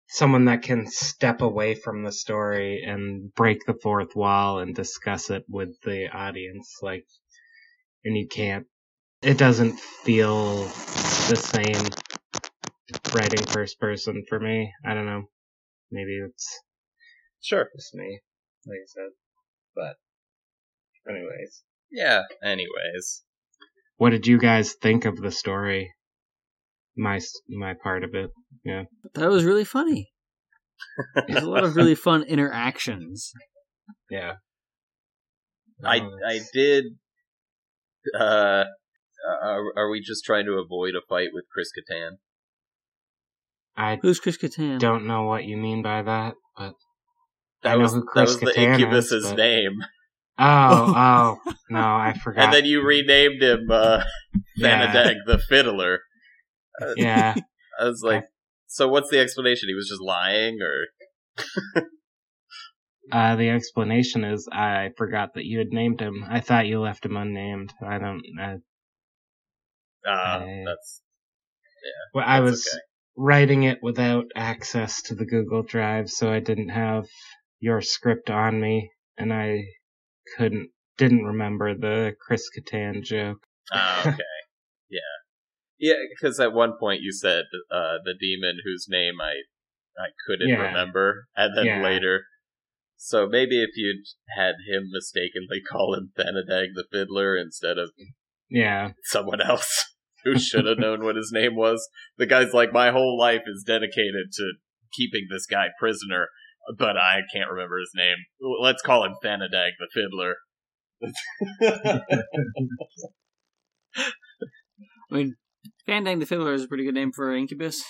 someone 0.09 0.45
that 0.47 0.62
can 0.62 0.87
step 0.87 1.40
away 1.42 1.75
from 1.75 2.03
the 2.03 2.12
story 2.12 2.83
and 2.83 3.35
break 3.35 3.64
the 3.66 3.75
fourth 3.83 4.14
wall 4.16 4.61
and 4.61 4.75
discuss 4.75 5.31
it 5.31 5.45
with 5.49 5.81
the 5.83 6.09
audience 6.09 6.79
like 6.83 7.05
and 8.05 8.16
you 8.16 8.27
can't 8.29 8.66
it 9.23 9.38
doesn't 9.38 9.79
feel 9.81 10.64
the 11.29 11.37
same 11.37 11.88
writing 13.14 13.45
first 13.47 13.81
person 13.81 14.25
for 14.29 14.38
me. 14.38 14.73
I 14.85 14.95
don't 14.95 15.07
know. 15.07 15.25
Maybe 15.90 16.19
it's 16.19 16.61
Sure. 17.42 17.69
just 17.77 17.95
me, 17.95 18.21
like 18.66 18.79
I 18.83 18.87
said. 18.87 19.11
But, 19.75 19.97
anyways, 21.09 21.62
Yeah. 21.90 22.23
Anyways. 22.42 23.25
what 23.97 24.11
did 24.11 24.27
you 24.27 24.38
guys 24.38 24.75
think 24.75 25.05
of 25.05 25.16
the 25.16 25.31
story? 25.31 25.95
My 26.97 27.21
my 27.49 27.75
part 27.83 28.05
of 28.05 28.15
it. 28.15 28.31
Yeah, 28.65 28.85
that 29.15 29.29
was 29.29 29.45
really 29.45 29.65
funny. 29.65 30.09
There's 31.29 31.43
a 31.43 31.51
lot 31.51 31.65
of 31.65 31.77
really 31.77 31.95
fun 31.95 32.23
interactions. 32.23 33.33
Yeah. 34.11 34.33
I 35.85 35.97
I 36.27 36.41
did. 36.53 36.85
Uh, 38.19 38.65
are, 39.43 39.63
are 39.77 39.91
we 39.91 40.01
just 40.01 40.25
trying 40.25 40.45
to 40.47 40.53
avoid 40.55 40.95
a 40.95 41.01
fight 41.09 41.29
with 41.33 41.45
Chris 41.53 41.69
Kattan? 41.77 42.17
I 43.77 43.99
Who's 44.03 44.19
Chris 44.21 44.37
Kattan? 44.39 44.79
don't 44.79 45.07
know 45.07 45.23
what 45.25 45.45
you 45.45 45.57
mean 45.57 45.83
by 45.83 46.03
that, 46.03 46.35
but 46.57 46.73
That 47.63 47.73
I 47.73 47.75
know 47.77 47.83
was 47.83 47.93
who 47.93 48.01
that 48.01 48.07
Chris 48.07 48.31
was 48.31 48.41
the 48.41 48.47
Kattan 48.47 48.75
is, 48.75 48.81
incubus's 48.81 49.27
but- 49.29 49.37
name, 49.37 49.73
oh 50.39 51.39
oh 51.47 51.53
no, 51.71 51.81
I 51.81 52.15
forgot. 52.25 52.45
and 52.47 52.53
then 52.55 52.65
you 52.65 52.83
renamed 52.83 53.43
him 53.43 53.69
uh, 53.71 54.03
Yeah. 54.57 55.13
The 55.27 55.39
Fiddler. 55.49 56.01
Yeah, 56.97 57.35
I 57.81 57.85
was 57.85 58.03
like, 58.03 58.25
so 58.67 58.89
what's 58.89 59.11
the 59.11 59.19
explanation? 59.21 59.69
He 59.69 59.75
was 59.75 59.89
just 59.89 60.03
lying, 60.03 60.59
or 60.62 61.85
uh, 63.12 63.37
the 63.37 63.51
explanation 63.51 64.25
is 64.25 64.49
I 64.51 64.91
forgot 64.97 65.35
that 65.35 65.45
you 65.45 65.59
had 65.59 65.73
named 65.73 66.01
him. 66.01 66.25
I 66.29 66.41
thought 66.41 66.67
you 66.67 66.81
left 66.81 67.05
him 67.05 67.17
unnamed. 67.17 67.73
I 67.83 67.99
don't. 67.99 68.23
I, 68.41 68.57
uh, 70.09 70.39
Uh, 70.39 70.47
that's 70.67 71.03
well, 72.15 72.25
I 72.27 72.41
was 72.41 72.67
okay. 72.67 72.81
writing 73.17 73.62
it 73.65 73.79
without 73.83 74.27
access 74.35 75.03
to 75.03 75.15
the 75.15 75.27
Google 75.27 75.62
Drive, 75.62 76.11
so 76.11 76.33
I 76.33 76.41
didn't 76.41 76.71
have 76.71 77.07
your 77.61 77.81
script 77.81 78.31
on 78.31 78.61
me, 78.61 78.91
and 79.19 79.33
I 79.33 79.65
couldn't 80.37 80.71
didn't 80.99 81.25
remember 81.25 81.75
the 81.75 82.17
Chris 82.21 82.49
Kattan 82.57 83.03
joke. 83.03 83.39
ah, 83.73 84.01
okay, 84.09 84.23
yeah, 84.91 85.01
yeah. 85.79 85.95
Because 86.11 86.39
at 86.41 86.53
one 86.53 86.75
point 86.79 87.01
you 87.03 87.12
said 87.12 87.45
uh, 87.71 87.99
the 88.05 88.15
demon 88.19 88.59
whose 88.65 88.87
name 88.89 89.21
I 89.21 89.43
I 89.99 90.09
couldn't 90.27 90.49
Yeah. 90.49 90.69
remember, 90.69 91.27
and 91.37 91.57
then 91.57 91.67
Yeah. 91.67 91.83
later. 91.83 92.25
So 92.97 93.27
maybe 93.27 93.62
if 93.62 93.71
you'd 93.77 94.05
had 94.37 94.55
him 94.69 94.89
mistakenly 94.91 95.61
call 95.71 95.95
him 95.95 96.12
Thanadeg 96.19 96.69
the 96.75 96.87
Fiddler 96.91 97.37
instead 97.37 97.79
of 97.79 97.91
Yeah, 98.49 98.93
someone 99.05 99.41
else 99.41 99.95
who 100.25 100.39
should 100.39 100.67
have 100.67 100.79
known 100.79 101.05
what 101.05 101.17
his 101.17 101.31
name 101.33 101.57
was. 101.57 101.89
The 102.17 102.27
guy's 102.27 102.53
like, 102.53 102.73
my 102.73 102.91
whole 102.91 103.19
life 103.19 103.43
is 103.47 103.65
dedicated 103.67 104.33
to 104.35 104.53
keeping 104.93 105.27
this 105.31 105.47
guy 105.47 105.69
prisoner, 105.79 106.29
but 106.79 106.97
I 106.97 107.21
can't 107.33 107.51
remember 107.51 107.79
his 107.79 107.93
name. 107.95 108.17
Let's 108.61 108.83
call 108.83 109.05
him 109.05 109.15
Thanadeg 109.23 109.73
the 109.79 109.89
Fiddler. 109.93 110.35
I 115.11 115.15
mean, 115.15 115.37
Fandang 115.89 116.21
the 116.21 116.27
Fiddler 116.27 116.53
is 116.55 116.65
a 116.65 116.69
pretty 116.69 116.85
good 116.85 116.95
name 116.95 117.13
for 117.13 117.35
Incubus. 117.35 117.83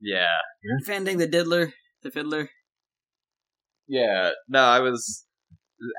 yeah. 0.00 0.38
Fandang 0.86 1.18
the 1.18 1.26
Diddler, 1.28 1.72
the 2.02 2.10
Fiddler. 2.10 2.48
Yeah. 3.88 4.30
No, 4.48 4.60
I 4.60 4.80
was. 4.80 5.24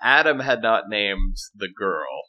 Adam 0.02 0.40
had 0.40 0.62
not 0.62 0.86
named 0.90 1.38
the 1.56 1.70
girl. 1.78 2.24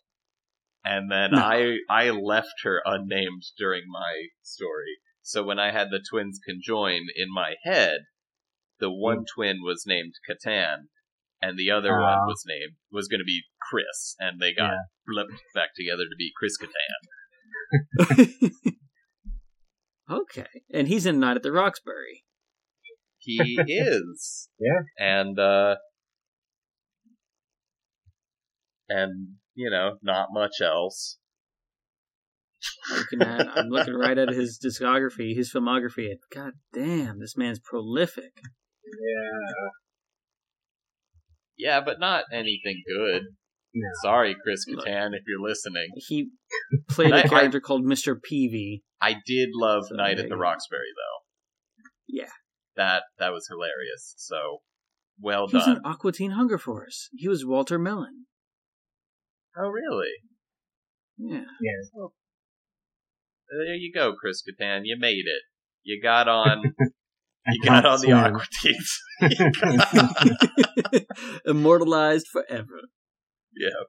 And 0.85 1.11
then 1.11 1.31
No. 1.33 1.39
I 1.43 1.79
I 1.91 2.11
left 2.11 2.63
her 2.63 2.81
unnamed 2.85 3.43
during 3.59 3.83
my 3.89 4.29
story. 4.43 4.99
So 5.23 5.43
when 5.43 5.59
I 5.59 5.71
had 5.73 5.89
the 5.91 6.03
twins 6.09 6.39
conjoin 6.47 7.07
in 7.15 7.29
my 7.33 7.55
head, 7.65 7.99
the 8.79 8.91
one 8.91 9.25
twin 9.35 9.59
was 9.63 9.85
named 9.87 10.15
Catan, 10.29 10.89
and 11.43 11.59
the 11.59 11.71
other 11.71 11.93
one 11.93 12.19
Ah. 12.23 12.27
was 12.27 12.45
named 12.47 12.77
was 12.93 13.09
going 13.09 13.21
to 13.21 13.25
be 13.25 13.43
Chris, 13.71 14.15
and 14.19 14.41
they 14.41 14.55
got 14.55 14.71
Yeah. 14.73 14.79
flipped 15.07 15.43
back 15.55 15.71
together 15.75 16.05
to 16.05 16.17
be 16.17 16.33
Chris 16.39 16.57
Kattan. 16.57 17.03
okay. 20.11 20.47
And 20.73 20.89
he's 20.89 21.07
in 21.07 21.21
Night 21.21 21.37
at 21.37 21.43
the 21.43 21.53
Roxbury. 21.53 22.25
he 23.19 23.59
is. 23.67 24.49
Yeah. 24.61 24.81
And 24.99 25.39
uh 25.39 25.77
and 28.89 29.35
you 29.55 29.71
know, 29.71 29.99
not 30.03 30.29
much 30.33 30.61
else. 30.63 31.19
looking 32.91 33.23
at, 33.23 33.47
I'm 33.57 33.69
looking 33.69 33.95
right 33.95 34.19
at 34.19 34.31
his 34.31 34.59
discography, 34.65 35.37
his 35.37 35.53
filmography. 35.53 36.11
And 36.11 36.19
God 36.35 36.53
damn, 36.73 37.21
this 37.21 37.37
man's 37.37 37.61
prolific. 37.61 38.33
Yeah. 38.85 39.69
Yeah, 41.57 41.81
but 41.85 41.99
not 42.01 42.25
anything 42.33 42.83
good. 42.87 43.23
No. 43.75 43.89
Sorry, 44.03 44.35
Chris 44.43 44.65
Look. 44.69 44.87
Kattan, 44.87 45.11
if 45.15 45.23
you're 45.29 45.41
listening. 45.47 45.89
He 45.97 46.31
played 46.91 47.13
a 47.15 47.29
character 47.29 47.61
called 47.61 47.85
Mr. 47.85 48.17
Peavy. 48.21 48.83
I 49.01 49.15
did 49.27 49.51
love 49.55 49.85
So 49.89 49.95
Night 49.97 50.19
at 50.19 50.29
the. 50.29 50.37
Roxbury 50.37 50.89
though. 50.97 51.21
Yeah. 52.09 52.31
That 52.77 53.03
that 53.19 53.33
was 53.33 53.47
hilarious. 53.49 54.15
So 54.17 54.59
well 55.21 55.47
He 55.49 55.57
was 55.57 55.67
done. 55.67 55.77
in 55.77 55.83
Aqua 55.85 56.13
Teen 56.13 56.31
Hunger 56.33 56.59
Force. 56.59 57.09
He 57.17 57.29
was 57.29 57.45
Walter 57.45 57.79
Mellon. 57.79 58.27
Oh 59.57 59.69
really? 59.69 60.11
Yeah. 61.19 61.45
Yeah. 61.61 62.09
There 63.51 63.75
you 63.75 63.93
go, 63.95 64.15
Chris 64.15 64.43
Kattan. 64.43 64.83
You 64.85 64.97
made 64.99 65.25
it. 65.27 65.43
You 65.83 66.01
got 66.03 66.29
on. 66.29 66.75
You 67.51 67.63
got 67.65 67.87
on 67.87 67.99
the 68.01 68.09
Swim. 68.09 68.19
Aqua 68.19 68.45
Teens. 68.61 69.01
Immortalized 71.47 72.27
forever. 72.31 72.81
Yeah. 73.59 73.85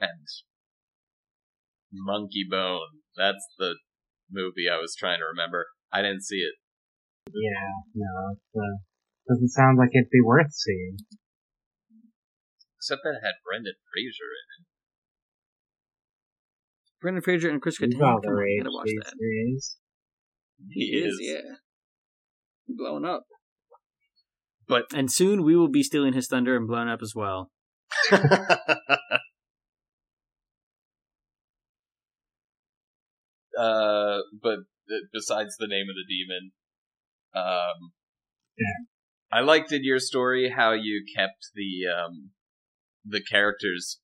And 0.00 0.26
Monkey 1.92 2.44
Bone. 2.48 3.02
That's 3.16 3.46
the 3.58 3.76
movie 4.30 4.68
I 4.70 4.76
was 4.80 4.94
trying 4.98 5.18
to 5.20 5.24
remember. 5.26 5.66
I 5.92 6.02
didn't 6.02 6.22
see 6.24 6.42
it. 6.42 6.54
Yeah, 7.32 7.70
no, 7.94 8.34
it 8.34 8.58
uh, 8.58 8.76
doesn't 9.28 9.48
sound 9.50 9.78
like 9.78 9.90
it'd 9.94 10.10
be 10.10 10.20
worth 10.24 10.52
seeing. 10.52 10.98
Except 12.76 13.00
that 13.04 13.16
it 13.16 13.24
had 13.24 13.40
Brendan 13.46 13.74
Fraser 13.92 14.28
in 14.28 14.46
it. 14.60 14.66
Brendan 17.00 17.22
Fraser 17.22 17.48
and 17.50 17.62
Chris 17.62 17.78
He's 17.78 17.94
Kattan. 17.94 18.02
all 18.02 18.20
Come 18.20 18.22
the 18.22 18.28
on, 18.28 18.34
rage 18.34 18.62
gotta 18.62 18.74
watch 18.74 18.88
that. 19.04 19.14
days. 19.18 19.76
it. 20.58 20.72
He 20.74 20.84
is, 20.98 21.18
yeah. 21.20 21.56
Blowing 22.68 23.04
up. 23.06 23.24
But 24.66 24.84
And 24.94 25.12
soon 25.12 25.44
we 25.44 25.54
will 25.56 25.68
be 25.68 25.82
stealing 25.82 26.14
his 26.14 26.26
thunder 26.26 26.56
and 26.56 26.66
blown 26.66 26.88
up 26.88 27.02
as 27.02 27.12
well. 27.14 27.50
uh, 28.12 28.18
but 34.42 34.58
besides 35.12 35.56
the 35.58 35.66
name 35.68 35.86
of 35.88 35.94
the 35.96 36.04
demon, 36.08 36.52
um, 37.34 37.92
Yeah. 38.58 38.84
I 39.32 39.40
liked 39.40 39.72
in 39.72 39.82
your 39.84 39.98
story 39.98 40.50
how 40.50 40.72
you 40.72 41.04
kept 41.16 41.48
the 41.54 41.86
um, 41.88 42.30
the 43.04 43.22
character's 43.22 44.00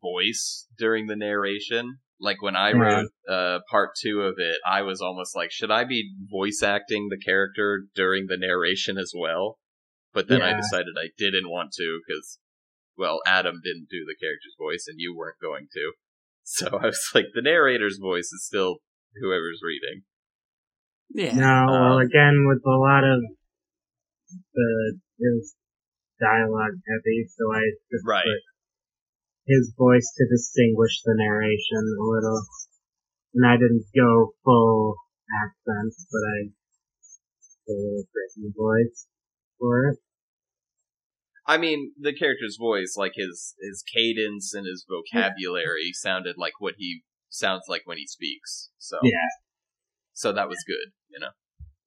voice 0.00 0.66
during 0.76 1.06
the 1.06 1.16
narration. 1.16 1.98
Like 2.20 2.42
when 2.42 2.56
I 2.56 2.70
Yeah. 2.70 2.76
wrote 2.76 3.10
uh, 3.28 3.60
part 3.70 3.90
two 4.00 4.22
of 4.22 4.34
it, 4.38 4.58
I 4.66 4.82
was 4.82 5.00
almost 5.00 5.34
like, 5.36 5.50
should 5.52 5.70
I 5.70 5.84
be 5.84 6.12
voice 6.30 6.62
acting 6.62 7.08
the 7.08 7.18
character 7.18 7.86
during 7.94 8.26
the 8.26 8.36
narration 8.38 8.98
as 8.98 9.12
well? 9.16 9.58
But 10.12 10.26
then 10.28 10.42
I 10.42 10.56
decided 10.56 10.94
I 10.98 11.10
didn't 11.16 11.48
want 11.48 11.70
to 11.78 12.00
because, 12.02 12.38
well, 12.98 13.20
Adam 13.26 13.60
didn't 13.62 13.86
do 13.90 14.02
the 14.06 14.16
character's 14.18 14.56
voice 14.58 14.86
and 14.88 14.98
you 14.98 15.14
weren't 15.16 15.40
going 15.40 15.68
to. 15.72 15.92
So 16.42 16.66
I 16.66 16.86
was 16.86 16.98
like, 17.14 17.26
the 17.32 17.42
narrator's 17.46 17.98
voice 18.02 18.32
is 18.32 18.42
still 18.44 18.78
whoever's 19.22 19.60
reading. 19.62 20.02
Yeah. 21.14 21.36
No, 21.36 21.54
well, 21.70 21.98
Um, 21.98 22.02
again, 22.02 22.42
with 22.48 22.64
a 22.66 22.74
lot 22.74 23.04
of 23.04 23.20
the 24.54 24.98
it 25.20 25.30
was 25.36 25.54
dialogue 26.18 26.74
heavy, 26.90 27.28
so 27.30 27.52
I 27.54 27.62
just 27.92 28.02
Right. 28.06 28.24
put 28.24 28.42
his 29.46 29.72
voice 29.78 30.10
to 30.16 30.26
distinguish 30.26 31.02
the 31.04 31.14
narration 31.14 31.82
a 31.86 32.02
little, 32.02 32.42
and 33.34 33.46
I 33.46 33.54
didn't 33.54 33.86
go 33.94 34.34
full 34.42 34.96
accent, 35.44 35.94
but 36.10 36.24
I 36.34 36.38
put 37.66 37.72
a 37.72 37.78
little 37.78 38.04
Britain 38.10 38.50
voice 38.56 39.06
for 39.60 39.84
it. 39.88 39.98
I 41.46 41.56
mean, 41.58 41.92
the 42.00 42.14
character's 42.14 42.56
voice, 42.58 42.94
like 42.96 43.12
his 43.14 43.54
his 43.60 43.82
cadence 43.94 44.54
and 44.54 44.66
his 44.66 44.84
vocabulary, 44.88 45.90
sounded 45.92 46.36
like 46.38 46.54
what 46.58 46.74
he 46.78 47.02
sounds 47.28 47.64
like 47.68 47.82
when 47.84 47.98
he 47.98 48.06
speaks. 48.06 48.70
So 48.78 48.98
Yeah. 49.02 49.28
so 50.12 50.32
that 50.32 50.48
was 50.48 50.64
good. 50.66 50.92
You 51.08 51.20
know, 51.20 51.30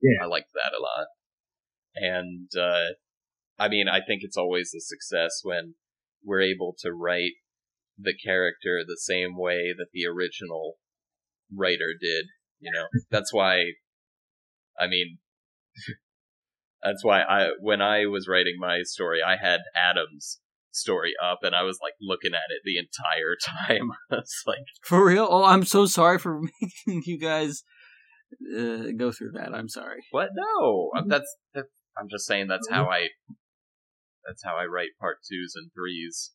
Yeah. 0.02 0.24
I 0.24 0.28
liked 0.28 0.52
that 0.54 0.74
a 0.78 0.82
lot. 0.82 1.08
And 1.96 2.50
uh, 2.58 2.94
I 3.60 3.70
mean, 3.70 3.88
I 3.88 4.00
think 4.06 4.22
it's 4.24 4.38
always 4.38 4.74
a 4.74 4.82
success 4.82 5.42
when 5.44 5.76
we're 6.24 6.42
able 6.42 6.76
to 6.80 6.92
write 6.92 7.34
the 7.98 8.16
character 8.26 8.82
the 8.86 8.98
same 9.00 9.38
way 9.38 9.74
that 9.78 9.88
the 9.94 10.06
original 10.08 10.76
writer 11.56 11.94
did. 12.00 12.26
You 12.60 12.72
know, 12.74 12.88
that's 13.12 13.32
why. 13.34 13.64
I 14.80 14.88
mean, 14.88 15.20
that's 16.84 17.04
why 17.04 17.22
I 17.22 17.50
when 17.60 17.82
I 17.82 18.06
was 18.06 18.28
writing 18.28 18.56
my 18.60 18.82
story, 18.84 19.20
I 19.26 19.36
had 19.38 19.62
Adam's 19.76 20.40
story 20.72 21.14
up, 21.24 21.40
and 21.44 21.56
I 21.56 21.64
was 21.64 21.80
like 21.82 21.94
looking 22.02 22.34
at 22.34 22.50
it 22.50 22.62
the 22.66 22.78
entire 22.78 23.36
time. 23.68 23.92
I 24.12 24.16
was 24.16 24.42
like, 24.46 24.66
For 24.84 25.06
real? 25.06 25.28
Oh, 25.30 25.44
I'm 25.44 25.66
so 25.66 25.86
sorry 25.86 26.20
for 26.20 26.42
making 26.88 27.04
you 27.06 27.20
guys 27.20 27.64
uh, 28.58 28.92
go 28.98 29.12
through 29.12 29.32
that. 29.34 29.54
I'm 29.54 29.70
sorry. 29.70 30.04
"What? 30.12 30.30
No, 30.36 30.92
I'm- 30.96 31.08
that's, 31.08 31.36
that's 31.54 31.68
I'm 31.98 32.10
just 32.10 32.26
saying 32.26 32.48
that's 32.48 32.68
how 32.70 32.86
I 32.90 33.10
that's 34.26 34.44
how 34.44 34.56
I 34.56 34.66
write 34.66 34.90
part 35.00 35.18
twos 35.30 35.54
and 35.56 35.70
threes. 35.76 36.32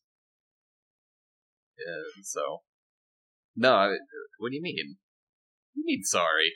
Yeah, 1.77 2.21
so 2.23 2.59
no, 3.55 3.73
I, 3.73 3.87
what 4.37 4.49
do 4.51 4.55
you 4.55 4.61
mean? 4.61 4.97
You 5.75 5.83
mean 5.85 6.03
sorry? 6.03 6.53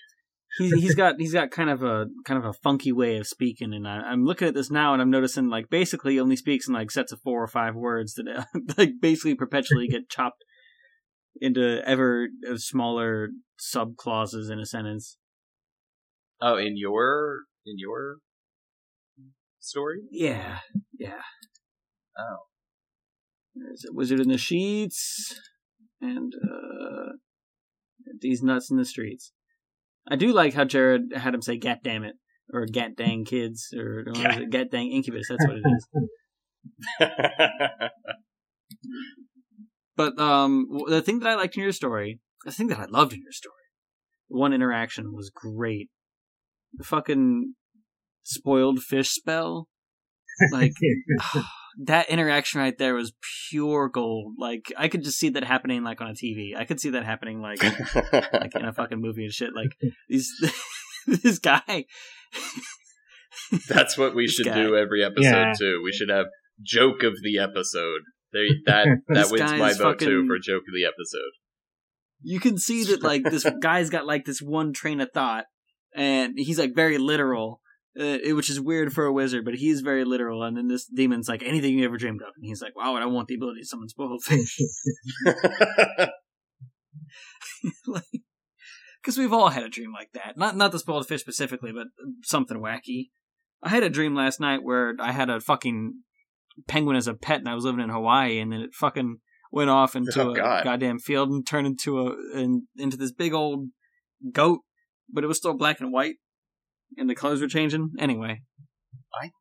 He's 0.58 0.74
he's 0.74 0.96
got 0.96 1.16
he's 1.20 1.34
got 1.34 1.52
kind 1.52 1.70
of 1.70 1.84
a 1.84 2.08
kind 2.26 2.38
of 2.38 2.46
a 2.46 2.54
funky 2.54 2.92
way 2.92 3.18
of 3.18 3.28
speaking, 3.28 3.74
and 3.74 3.88
I, 3.88 4.02
I'm 4.02 4.24
looking 4.24 4.48
at 4.48 4.54
this 4.54 4.70
now, 4.70 4.94
and 4.94 5.02
I'm 5.02 5.10
noticing 5.10 5.50
like 5.50 5.70
basically 5.70 6.14
he 6.14 6.20
only 6.20 6.36
speaks 6.36 6.68
in 6.68 6.74
like 6.74 6.92
sets 6.92 7.12
of 7.12 7.22
four 7.22 7.42
or 7.42 7.48
five 7.48 7.76
words 7.76 8.14
that 8.16 8.28
uh, 8.28 8.46
like 8.78 8.94
basically 9.02 9.36
perpetually 9.36 9.88
get 9.88 10.10
chopped 10.10 10.44
into 11.42 11.82
ever 11.88 12.28
smaller 12.56 13.30
sub 13.58 13.96
clauses 13.96 14.50
in 14.50 14.60
a 14.60 14.66
sentence. 14.66 15.18
Oh, 16.40 16.58
in 16.58 16.78
your 16.78 17.42
in 17.66 17.78
your 17.78 18.18
story? 19.60 20.02
Yeah, 20.12 20.60
yeah. 21.00 21.22
Oh, 22.18 22.46
There's 23.56 23.86
a 23.90 23.94
wizard 23.94 24.20
in 24.20 24.30
the 24.30 24.38
sheets, 24.38 25.40
and 26.00 26.34
uh, 26.36 27.14
these 28.20 28.44
nuts 28.44 28.70
in 28.70 28.78
the 28.78 28.86
streets. 28.86 29.32
I 30.10 30.16
do 30.16 30.34
like 30.34 30.54
how 30.54 30.66
Jared 30.66 31.14
had 31.16 31.34
him 31.34 31.42
say 31.42 31.58
"gat 31.58 31.84
damn 31.84 32.04
it" 32.04 32.16
or 32.54 32.66
"gat 32.66 32.96
dang 32.96 33.26
kids" 33.26 33.74
or 33.76 34.04
it? 34.08 34.50
"gat 34.50 34.72
dang 34.72 34.92
incubus." 34.92 35.28
That's 35.30 35.46
what 35.48 35.58
it 35.58 35.64
is. 35.66 35.88
But 39.96 40.20
um, 40.20 40.68
the 40.88 41.02
thing 41.02 41.20
that 41.20 41.30
I 41.30 41.36
liked 41.36 41.56
in 41.56 41.64
your 41.64 41.72
story, 41.72 42.20
the 42.46 42.52
thing 42.52 42.68
that 42.68 42.80
I 42.80 42.86
loved 42.86 43.14
in 43.14 43.22
your 43.22 43.32
story, 43.32 43.54
one 44.28 44.54
interaction 44.54 45.14
was 45.14 45.30
great. 45.30 45.90
The 46.74 46.84
fucking 46.84 47.54
spoiled 48.24 48.80
fish 48.80 49.10
spell, 49.10 49.68
like 50.52 50.74
that 51.86 52.10
interaction 52.10 52.60
right 52.62 52.78
there 52.78 52.94
was 52.94 53.14
pure 53.50 53.90
gold. 53.90 54.34
Like 54.38 54.72
I 54.78 54.88
could 54.88 55.04
just 55.04 55.18
see 55.18 55.30
that 55.30 55.44
happening 55.44 55.84
like 55.84 56.02
on 56.02 56.10
a 56.10 56.14
TV. 56.14 56.56
I 56.58 56.66
could 56.66 56.80
see 56.80 56.92
that 56.92 57.04
happening 57.06 57.42
like 57.42 57.64
like 58.34 58.56
in 58.56 58.66
a 58.66 58.74
fucking 58.74 59.02
movie 59.02 59.24
and 59.24 59.34
shit. 59.34 59.54
Like 59.56 59.76
these 60.10 60.30
this 61.08 61.40
guy. 61.40 61.86
That's 63.68 63.98
what 63.98 64.16
we 64.16 64.28
should 64.28 64.46
guy. 64.46 64.56
do 64.56 64.76
every 64.76 65.04
episode 65.04 65.24
Yeah. 65.24 65.54
too. 65.58 65.82
We 65.84 65.92
should 65.92 66.10
have 66.10 66.28
joke 66.62 67.04
of 67.04 67.14
the 67.22 67.40
episode. 67.40 68.02
There, 68.32 68.44
that 68.66 68.88
that 69.10 69.32
wins 69.32 69.52
my 69.54 69.70
is 69.72 69.78
vote 69.78 70.00
too 70.00 70.26
for 70.28 70.38
joke 70.40 70.64
of 70.68 70.74
the 70.74 70.86
episode. 70.86 71.32
you 72.22 72.40
can 72.40 72.58
see 72.58 72.84
that 72.86 73.04
like 73.04 73.24
this 73.24 73.46
guy's 73.62 73.90
got 73.90 74.06
like 74.06 74.26
this 74.26 74.42
one 74.42 74.74
train 74.74 75.02
of 75.02 75.10
thought 75.14 75.46
and 75.96 76.34
he's 76.38 76.58
like 76.58 76.74
very 76.76 76.98
literal 76.98 77.60
uh, 78.00 78.18
which 78.36 78.50
is 78.50 78.60
weird 78.60 78.92
for 78.94 79.06
a 79.06 79.14
wizard 79.14 79.46
but 79.46 79.56
he's 79.56 79.82
very 79.82 80.04
literal 80.04 80.44
and 80.44 80.58
then 80.58 80.68
this 80.68 80.86
demon's 80.86 81.28
like 81.30 81.44
anything 81.44 81.78
you 81.78 81.86
ever 81.86 81.98
dreamed 81.98 82.22
of? 82.22 82.30
And 82.36 82.46
he's 82.46 82.62
like 82.62 82.76
wow 82.76 82.96
i 82.96 83.06
want 83.06 83.28
the 83.28 83.36
ability 83.36 83.62
to 83.62 83.66
summon 83.68 83.90
spoiled 83.90 84.24
fish. 84.24 84.60
Like 87.88 88.04
because 89.02 89.18
we've 89.18 89.34
all 89.34 89.50
had 89.50 89.64
a 89.64 89.70
dream 89.70 89.92
like 89.94 90.10
that. 90.14 90.38
Not 90.38 90.56
not 90.56 90.72
the 90.72 90.80
spoiled 90.80 91.08
fish 91.08 91.22
specifically 91.22 91.72
but 91.72 91.88
something 92.24 92.58
wacky. 92.58 93.10
I 93.62 93.70
had 93.70 93.84
a 93.84 93.90
dream 93.90 94.16
last 94.16 94.40
night 94.42 94.64
where 94.64 94.94
i 95.00 95.12
had 95.12 95.30
a 95.30 95.40
fucking 95.40 95.94
penguin 96.68 96.98
as 96.98 97.08
a 97.08 97.14
pet 97.14 97.40
and 97.40 97.50
i 97.50 97.56
was 97.56 97.64
living 97.64 97.80
in 97.82 97.90
hawaii 97.90 98.40
and 98.40 98.52
then 98.52 98.60
it 98.62 98.74
fucking 98.74 99.18
went 99.52 99.70
off 99.70 99.96
into 99.96 100.22
Oh, 100.22 100.32
a 100.32 100.36
God. 100.36 100.64
goddamn 100.64 101.00
field 101.00 101.30
and 101.30 101.46
turned 101.48 101.66
into 101.68 102.00
a 102.00 102.38
in, 102.40 102.68
into 102.78 102.98
this 102.98 103.12
big 103.12 103.34
old 103.34 103.70
goat 104.32 104.60
but 105.12 105.24
it 105.24 105.28
was 105.28 105.38
still 105.38 105.56
black 105.58 105.80
and 105.80 105.92
white 105.92 106.16
and 106.98 107.10
the 107.10 107.16
colors 107.16 107.42
were 107.42 107.48
changing. 107.48 107.92
Anyway, 108.00 108.42
I 109.22 109.32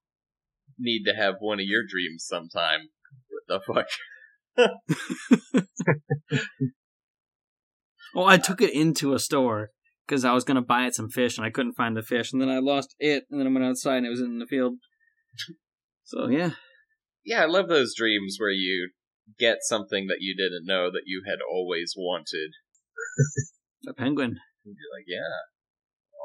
Need 0.79 1.05
to 1.05 1.15
have 1.15 1.37
one 1.41 1.59
of 1.61 1.67
your 1.67 1.83
dreams 1.89 2.25
sometime. 2.27 2.89
What 3.29 3.45
the 3.49 3.61
fuck? 3.73 3.87
well, 8.15 8.27
I 8.27 8.39
took 8.39 8.61
it 8.61 8.73
into 8.75 9.15
a 9.15 9.19
store 9.19 9.71
because 10.07 10.25
I 10.25 10.33
was 10.33 10.45
gonna 10.45 10.63
buy 10.63 10.87
it 10.87 10.95
some 10.95 11.09
fish 11.09 11.37
and 11.39 11.47
I 11.47 11.51
couldn't 11.51 11.75
find 11.75 11.97
the 11.97 12.03
fish, 12.03 12.33
and 12.33 12.41
then 12.43 12.49
I 12.49 12.59
lost 12.59 12.95
it, 12.99 13.25
and 13.31 13.41
then 13.41 13.47
I 13.47 13.51
went 13.51 13.65
outside 13.65 13.99
and 13.99 14.07
it 14.07 14.11
was 14.11 14.21
in 14.21 14.39
the 14.39 14.47
field. 14.47 14.75
So 16.05 16.29
yeah, 16.29 16.51
Yeah, 17.25 17.43
I 17.43 17.47
love 17.47 17.69
those 17.69 17.95
dreams 17.97 18.37
where 18.39 18.51
you 18.51 18.91
get 19.39 19.59
something 19.63 20.07
that 20.09 20.19
you 20.21 20.35
didn't 20.37 20.67
know 20.67 20.91
that 20.91 21.05
you 21.07 21.23
had 21.27 21.39
always 21.51 21.95
wanted. 21.97 22.51
a 23.89 23.95
penguin. 23.95 24.37
You're 24.65 24.75
like, 24.95 25.07
yeah, 25.07 25.39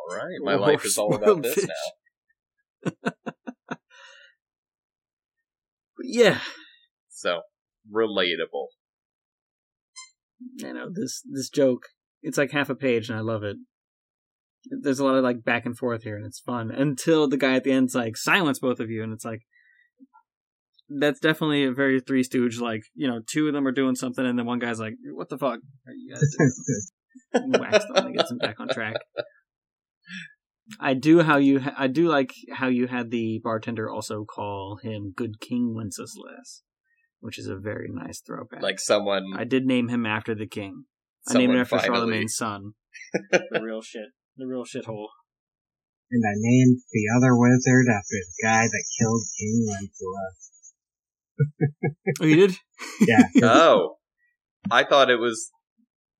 right, 0.09 0.37
my 0.41 0.55
life 0.55 0.85
is 0.85 0.97
all 0.97 1.13
about 1.15 1.41
this 1.43 1.55
fish. 1.55 1.65
now. 2.83 2.91
But 5.97 6.05
yeah, 6.05 6.39
So 7.09 7.41
relatable. 7.91 8.67
I 10.63 10.71
know 10.71 10.89
this 10.93 11.23
this 11.25 11.49
joke. 11.49 11.87
It's 12.21 12.37
like 12.37 12.51
half 12.51 12.69
a 12.69 12.75
page, 12.75 13.09
and 13.09 13.17
I 13.17 13.21
love 13.21 13.43
it. 13.43 13.57
There's 14.69 14.99
a 14.99 15.05
lot 15.05 15.15
of 15.15 15.23
like 15.23 15.43
back 15.43 15.65
and 15.65 15.75
forth 15.77 16.03
here, 16.03 16.15
and 16.15 16.25
it's 16.25 16.39
fun 16.39 16.69
until 16.69 17.27
the 17.27 17.37
guy 17.37 17.55
at 17.55 17.63
the 17.63 17.71
end's 17.71 17.95
like, 17.95 18.15
"Silence, 18.17 18.59
both 18.59 18.79
of 18.79 18.89
you," 18.89 19.03
and 19.03 19.13
it's 19.13 19.25
like. 19.25 19.41
That's 20.89 21.19
definitely 21.19 21.65
a 21.65 21.73
very 21.73 21.99
Three 21.99 22.23
Stooge. 22.23 22.61
Like, 22.61 22.83
you 22.95 23.09
know, 23.09 23.19
two 23.27 23.47
of 23.47 23.53
them 23.53 23.67
are 23.67 23.73
doing 23.73 23.95
something, 23.95 24.25
and 24.25 24.39
then 24.39 24.45
one 24.45 24.59
guy's 24.59 24.79
like, 24.79 24.93
"What 25.13 25.27
the 25.27 25.37
fuck 25.37 25.59
are 25.85 25.93
you 25.93 26.13
guys 26.13 26.21
doing?" 26.37 26.51
and 27.33 27.57
whacks 27.59 27.83
them 27.93 28.05
and 28.05 28.15
gets 28.15 28.29
them 28.29 28.37
back 28.37 28.59
on 28.61 28.69
track. 28.69 28.95
I 30.80 30.93
do 30.93 31.22
how 31.22 31.38
you 31.38 31.59
ha- 31.59 31.76
I 31.78 31.88
do 31.88 32.07
like 32.07 32.34
how 32.53 32.68
you 32.68 32.88
had 32.88 33.11
the 33.11 33.39
bartender 33.43 33.89
also 33.89 34.26
call 34.26 34.80
him 34.82 35.13
Good 35.15 35.39
King 35.39 35.74
Wenceslas, 35.76 36.63
which 37.20 37.39
is 37.39 37.47
a 37.47 37.55
very 37.55 37.89
nice 37.91 38.22
throwback. 38.22 38.61
Like 38.61 38.80
someone, 38.80 39.26
I 39.36 39.43
did 39.43 39.65
name 39.65 39.88
him 39.89 40.05
after 40.05 40.36
the 40.36 40.47
king. 40.47 40.86
I 41.28 41.34
named 41.34 41.43
someone 41.43 41.57
it 41.57 41.61
after 41.61 41.78
finally, 41.80 41.99
Charlemagne's 41.99 42.36
son. 42.36 42.74
the 43.32 43.61
real 43.61 43.82
shit. 43.82 44.07
The 44.38 44.45
real 44.45 44.63
shithole. 44.63 45.07
And 46.09 46.24
I 46.26 46.34
named 46.36 46.80
the 46.91 47.05
other 47.18 47.36
wizard 47.36 47.88
after 47.89 48.05
the 48.11 48.43
guy 48.43 48.63
that 48.63 48.84
killed 48.99 49.24
King 49.38 49.68
Lancelot. 49.70 50.34
Oh, 52.22 52.26
you 52.26 52.47
did? 52.47 52.57
Yeah. 53.01 53.24
Oh, 53.43 53.97
I 54.72 54.84
thought 54.84 55.09
it 55.09 55.20
was 55.20 55.51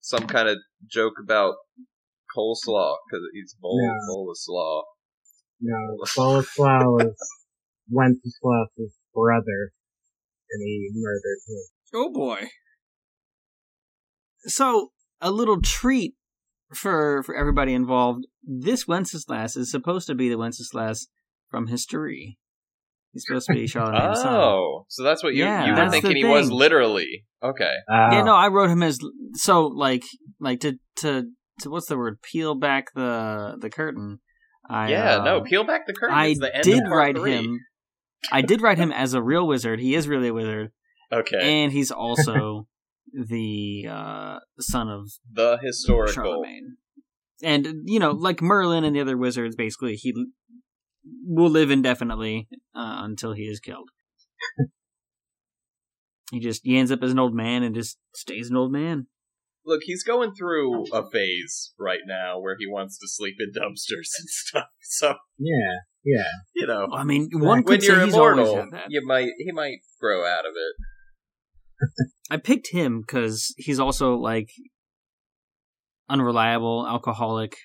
some 0.02 0.28
kind 0.28 0.48
of 0.48 0.58
joke 0.90 1.14
about 1.22 1.56
coleslaw 2.38 2.96
because 3.10 3.24
he's 3.34 3.56
bowl 3.60 3.80
No. 3.82 4.14
bowl 4.14 4.30
of 4.32 4.38
slaw. 4.38 4.84
no, 5.60 5.98
Boleslaw 6.16 6.84
was 6.94 7.16
Wenceslas' 7.90 8.96
brother, 9.14 9.72
and 10.52 10.62
he 10.64 10.90
murdered 10.94 11.40
him. 11.48 11.64
Oh 11.96 12.12
boy. 12.14 12.50
So 14.42 14.90
a 15.22 15.32
little 15.32 15.62
treat 15.62 16.14
for 16.74 17.24
for 17.24 17.36
everybody 17.36 17.74
involved. 17.74 18.26
This 18.44 18.88
Wenceslas 18.88 19.56
is 19.56 19.72
supposed 19.72 20.08
to 20.08 20.16
be 20.16 20.30
the 20.30 20.38
Wenceslas 20.38 21.08
from 21.50 21.68
history. 21.68 22.38
He's 23.14 23.24
supposed 23.26 23.48
to 23.48 23.54
be 23.54 23.68
Charlemagne's 23.68 24.22
son. 24.22 24.34
Oh, 24.36 24.86
so 24.90 25.04
that's 25.04 25.24
what 25.24 25.34
you 25.34 25.44
Yeah, 25.44 25.66
you 25.66 25.72
were 25.72 25.76
that's 25.78 25.92
thinking 25.92 26.18
he 26.18 26.26
was 26.26 26.52
literally. 26.52 27.26
Okay. 27.42 27.74
Uh, 27.90 28.10
Yeah, 28.12 28.22
no, 28.24 28.36
I 28.36 28.50
wrote 28.50 28.70
him 28.70 28.84
as 28.84 29.00
so 29.34 29.66
like 29.68 30.04
like 30.40 30.60
to 30.62 30.78
to 30.98 31.26
to 31.62 31.70
what's 31.70 31.88
the 31.88 31.98
word? 31.98 32.22
Peel 32.22 32.56
back 32.56 32.94
the 32.94 33.58
the 33.60 33.70
curtain. 33.70 34.20
I, 34.70 34.90
yeah, 34.90 35.22
no, 35.24 35.38
uh, 35.38 35.44
peel 35.44 35.64
back 35.64 35.88
the 35.88 35.94
curtain. 35.94 36.16
I 36.18 36.34
the 36.34 36.54
end 36.54 36.64
did 36.64 36.84
of 36.86 36.92
write 36.92 37.16
three. 37.18 37.32
him. 37.38 37.60
I 38.32 38.42
did 38.42 38.62
write 38.62 38.78
him 38.78 38.92
as 38.92 39.14
a 39.14 39.22
real 39.22 39.48
wizard. 39.48 39.80
He 39.80 39.96
is 39.96 40.08
really 40.08 40.28
a 40.30 40.34
wizard, 40.34 40.72
Okay. 41.14 41.64
and 41.64 41.72
he's 41.72 41.92
also 41.92 42.68
the 43.14 43.88
uh, 43.90 44.40
son 44.60 44.90
of 44.90 45.08
the 45.32 45.58
historical. 45.62 46.14
Charlemagne. 46.14 46.78
And 47.44 47.84
you 47.86 48.00
know, 48.00 48.12
like 48.12 48.42
Merlin 48.42 48.84
and 48.84 48.96
the 48.96 49.00
other 49.02 49.16
wizards, 49.18 49.56
basically 49.56 49.96
he 49.96 50.14
l- 50.18 50.26
will 51.26 51.50
live 51.52 51.70
indefinitely 51.72 52.48
uh, 52.76 52.98
until 53.06 53.34
he 53.34 53.44
is 53.44 53.60
killed. 53.60 53.90
he 56.32 56.40
just 56.40 56.62
he 56.66 56.78
ends 56.78 56.92
up 56.92 57.04
as 57.04 57.12
an 57.12 57.20
old 57.20 57.34
man 57.36 57.64
and 57.64 57.74
just 57.76 57.98
stays 58.16 58.50
an 58.50 58.58
old 58.58 58.72
man. 58.72 59.08
Look, 59.68 59.82
he's 59.84 60.02
going 60.04 60.34
through 60.34 60.86
a 60.94 61.04
phase 61.12 61.74
right 61.78 62.00
now 62.08 62.40
where 62.40 62.56
he 62.58 62.66
wants 62.66 62.98
to 63.00 63.08
sleep 63.08 63.36
in 63.40 63.52
dumpsters 63.52 64.10
and 64.18 64.30
stuff. 64.30 64.64
So 64.90 65.16
yeah, 65.38 65.80
yeah. 66.06 66.24
you 66.56 66.66
know, 66.66 66.88
I 66.94 67.04
mean, 67.04 67.30
one 67.34 67.64
when 67.64 67.82
you're 67.82 68.06
he's 68.06 68.14
immortal, 68.14 68.70
you 68.88 69.06
might 69.06 69.32
he 69.38 69.52
might 69.52 69.80
grow 70.00 70.26
out 70.26 70.46
of 70.46 70.54
it. 70.56 72.08
I 72.32 72.38
picked 72.38 72.70
him 72.72 73.02
because 73.02 73.54
he's 73.58 73.82
also 73.82 74.16
like 74.16 74.48
unreliable, 76.10 76.88
alcoholic, 76.88 77.58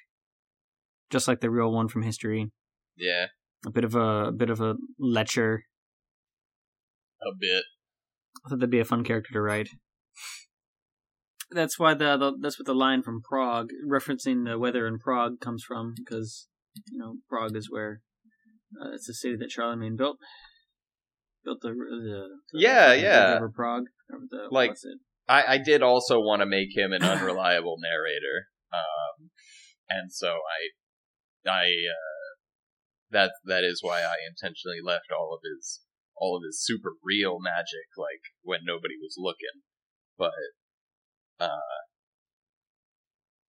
just 1.10 1.28
like 1.28 1.40
the 1.40 1.50
real 1.50 1.70
one 1.70 1.86
from 1.86 2.02
history. 2.02 2.50
Yeah, 2.96 3.26
A 3.66 3.70
bit 3.70 3.84
of 3.84 3.94
a, 3.94 4.24
a 4.26 4.32
bit 4.32 4.50
of 4.50 4.60
a 4.60 4.74
lecher. 4.98 5.62
a 7.22 7.30
bit. 7.38 7.62
I 8.44 8.48
thought 8.48 8.58
that'd 8.58 8.70
be 8.70 8.80
a 8.80 8.84
fun 8.84 9.04
character 9.04 9.32
to 9.32 9.40
write. 9.40 9.68
That's 11.54 11.78
why 11.78 11.94
the, 11.94 12.16
the 12.16 12.32
that's 12.40 12.58
what 12.58 12.66
the 12.66 12.74
line 12.74 13.02
from 13.02 13.22
Prague, 13.22 13.70
referencing 13.88 14.44
the 14.44 14.58
weather 14.58 14.86
in 14.86 14.98
Prague, 14.98 15.40
comes 15.40 15.62
from 15.62 15.94
because 15.96 16.48
you 16.90 16.98
know 16.98 17.16
Prague 17.28 17.56
is 17.56 17.70
where 17.70 18.00
uh, 18.80 18.92
it's 18.92 19.06
the 19.06 19.14
city 19.14 19.36
that 19.36 19.50
Charlemagne 19.50 19.96
built. 19.96 20.18
Built 21.44 21.58
the, 21.60 21.70
the, 21.70 22.28
the 22.52 22.60
Yeah, 22.60 22.94
the 22.94 23.00
yeah. 23.00 23.34
over 23.36 23.50
Prague. 23.50 23.84
The, 24.08 24.48
Like-? 24.50 24.76
I, 25.28 25.54
I 25.54 25.58
did 25.58 25.82
also 25.82 26.18
want 26.18 26.40
to 26.40 26.46
make 26.46 26.76
him 26.76 26.92
an 26.92 27.02
unreliable 27.02 27.76
narrator, 27.80 28.46
um, 28.72 29.30
and 29.88 30.12
so 30.12 30.28
I, 30.28 31.50
I, 31.50 31.64
uh, 31.64 32.30
that 33.10 33.30
that 33.44 33.64
is 33.64 33.80
why 33.82 34.00
I 34.00 34.16
intentionally 34.28 34.80
left 34.82 35.12
all 35.12 35.34
of 35.34 35.40
his 35.44 35.80
all 36.16 36.36
of 36.36 36.42
his 36.46 36.62
super 36.62 36.92
real 37.02 37.38
magic 37.40 37.90
like 37.96 38.22
when 38.42 38.60
nobody 38.64 38.94
was 39.00 39.16
looking, 39.18 39.62
but, 40.18 40.32
uh, 41.40 41.80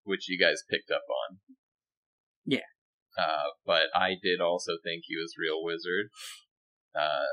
which 0.03 0.27
you 0.29 0.37
guys 0.39 0.63
picked 0.69 0.91
up 0.91 1.03
on. 1.09 1.39
Yeah. 2.45 2.67
Uh, 3.17 3.53
but 3.65 3.87
I 3.95 4.15
did 4.21 4.41
also 4.41 4.73
think 4.83 5.03
he 5.05 5.15
was 5.15 5.35
real 5.37 5.63
wizard. 5.63 6.09
Uh, 6.95 7.29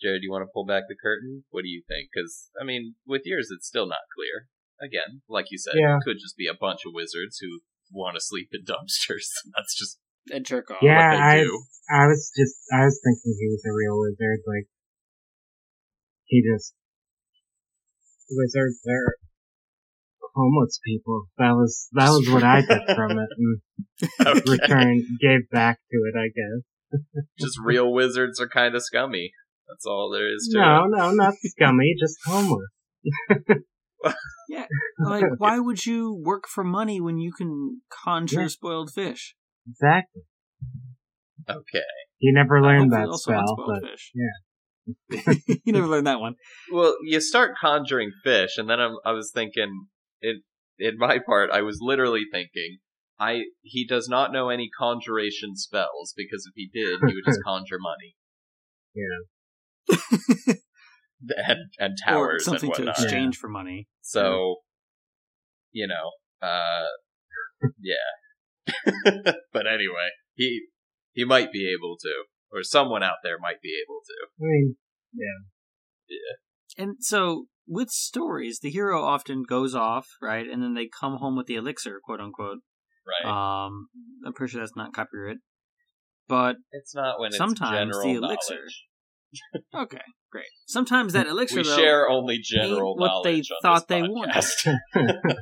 Jared, 0.00 0.22
do 0.22 0.26
you 0.26 0.32
want 0.32 0.42
to 0.42 0.50
pull 0.52 0.64
back 0.66 0.84
the 0.88 0.96
curtain? 1.00 1.44
What 1.50 1.62
do 1.62 1.68
you 1.68 1.82
think? 1.86 2.08
Because 2.12 2.50
I 2.60 2.64
mean, 2.64 2.94
with 3.06 3.22
yours, 3.24 3.48
it's 3.54 3.66
still 3.66 3.86
not 3.86 4.08
clear. 4.16 4.48
Again, 4.80 5.20
like 5.28 5.46
you 5.50 5.58
said, 5.58 5.74
Yeah. 5.76 5.96
it 5.96 6.04
could 6.04 6.16
just 6.18 6.36
be 6.36 6.46
a 6.48 6.56
bunch 6.58 6.80
of 6.86 6.92
wizards 6.94 7.38
who 7.40 7.60
want 7.92 8.14
to 8.16 8.20
sleep 8.20 8.48
in 8.52 8.64
dumpsters. 8.68 9.28
That's 9.56 9.76
just 9.78 9.98
And 10.32 10.44
jerk 10.44 10.70
off. 10.70 10.78
Yeah, 10.82 11.10
what 11.10 11.16
they 11.16 11.40
I- 11.40 11.44
do. 11.44 11.62
I 11.90 12.06
was 12.06 12.30
just, 12.38 12.54
I 12.72 12.84
was 12.86 13.00
thinking 13.02 13.34
he 13.34 13.48
was 13.50 13.64
a 13.66 13.74
real 13.74 13.98
wizard. 13.98 14.40
Like, 14.46 14.70
he 16.26 16.38
just 16.40 16.72
wizards 18.30 18.78
are 18.88 19.16
homeless 20.34 20.78
people. 20.84 21.26
That 21.38 21.52
was 21.52 21.88
that 21.92 22.08
was 22.10 22.28
what 22.30 22.42
I 22.44 22.60
took 22.62 22.84
from 22.96 23.12
it, 23.12 23.28
and 23.36 23.60
Okay. 24.26 24.50
returned 24.50 25.02
gave 25.20 25.48
back 25.50 25.78
to 25.90 25.96
it. 25.96 26.14
I 26.18 26.28
guess. 26.28 27.00
just 27.38 27.58
real 27.64 27.92
wizards 27.92 28.40
are 28.40 28.48
kind 28.48 28.74
of 28.74 28.82
scummy. 28.82 29.32
That's 29.68 29.86
all 29.86 30.10
there 30.12 30.32
is 30.34 30.48
to 30.52 30.58
No, 30.58 30.84
it. 30.84 30.88
no, 30.90 31.10
no, 31.10 31.10
not 31.12 31.34
scummy, 31.42 31.94
just 32.00 32.16
homeless. 32.26 32.70
Yeah, 34.48 34.66
like, 34.98 35.24
why 35.38 35.58
would 35.60 35.84
you 35.86 36.20
work 36.24 36.48
for 36.48 36.64
money 36.64 37.00
when 37.00 37.18
you 37.18 37.32
can 37.32 37.82
conjure 37.90 38.42
Yeah. 38.42 38.46
spoiled 38.48 38.90
fish? 38.92 39.36
Exactly. 39.68 40.22
Okay. 41.48 41.84
He 42.18 42.32
never 42.32 42.60
learned 42.60 42.92
that 42.92 43.08
spell, 43.14 43.56
but 43.56 43.88
fish. 43.88 44.10
yeah. 44.14 45.34
you 45.64 45.72
never 45.72 45.86
learned 45.86 46.06
that 46.08 46.18
one. 46.18 46.34
Well, 46.72 46.96
you 47.04 47.20
start 47.20 47.52
conjuring 47.60 48.10
fish, 48.24 48.56
and 48.58 48.68
then 48.68 48.80
I'm, 48.80 48.96
I 49.04 49.12
was 49.12 49.30
thinking, 49.32 49.86
in 50.22 50.42
in 50.78 50.96
my 50.98 51.18
part, 51.24 51.50
I 51.50 51.62
was 51.62 51.78
literally 51.80 52.24
thinking, 52.30 52.78
I 53.18 53.42
he 53.62 53.86
does 53.86 54.08
not 54.08 54.32
know 54.32 54.48
any 54.48 54.68
conjuration 54.78 55.56
spells 55.56 56.14
because 56.16 56.46
if 56.46 56.52
he 56.54 56.68
did, 56.72 57.00
he 57.08 57.14
would 57.14 57.24
just 57.26 57.42
conjure 57.44 57.78
money 57.78 58.16
Yeah. 58.94 59.96
and 61.46 61.58
and 61.78 61.92
or 62.06 62.06
towers 62.06 62.46
and 62.48 62.60
something 62.60 62.72
to 62.76 62.82
whatnot. 62.86 63.02
exchange 63.02 63.36
for 63.36 63.48
money. 63.48 63.88
So, 64.00 64.56
you 65.72 65.86
know, 65.86 66.12
uh, 66.46 66.86
yeah. 67.82 69.32
but 69.52 69.66
anyway, 69.66 70.10
he 70.34 70.62
he 71.12 71.24
might 71.24 71.52
be 71.52 71.70
able 71.76 71.96
to, 72.00 72.12
or 72.52 72.62
someone 72.62 73.02
out 73.02 73.16
there 73.22 73.38
might 73.38 73.60
be 73.62 73.78
able 73.84 74.00
to. 74.06 74.44
I 74.44 74.48
mean, 74.48 74.76
yeah, 75.14 75.46
yeah. 76.08 76.82
And 76.84 76.96
so 77.00 77.46
with 77.70 77.88
stories, 77.90 78.58
the 78.60 78.68
hero 78.70 79.02
often 79.02 79.44
goes 79.44 79.74
off, 79.76 80.08
right, 80.20 80.46
and 80.46 80.60
then 80.62 80.74
they 80.74 80.88
come 81.00 81.16
home 81.18 81.36
with 81.36 81.46
the 81.46 81.54
elixir, 81.54 82.00
quote 82.04 82.20
unquote. 82.20 82.58
Right? 83.06 83.30
Um, 83.64 83.86
I'm 84.26 84.32
pretty 84.34 84.50
sure 84.52 84.60
that's 84.60 84.76
not 84.76 84.92
copyright. 84.92 85.38
but 86.28 86.56
It's 86.72 86.94
not 86.94 87.18
when 87.20 87.28
it's 87.28 87.38
Sometimes 87.38 87.96
general 87.96 88.02
the 88.02 88.26
elixir- 88.26 88.54
knowledge. 88.54 88.86
okay, 89.74 90.02
great. 90.32 90.46
Sometimes 90.66 91.12
that 91.12 91.28
elixir 91.28 91.58
We 91.58 91.62
though, 91.62 91.76
share 91.76 92.08
only 92.08 92.38
general 92.42 92.90
ain't 92.92 93.00
what 93.00 93.22
they 93.24 93.36
on 93.38 93.44
thought 93.62 93.86
this 93.86 93.96
they 93.96 94.02
wanted. 94.02 94.44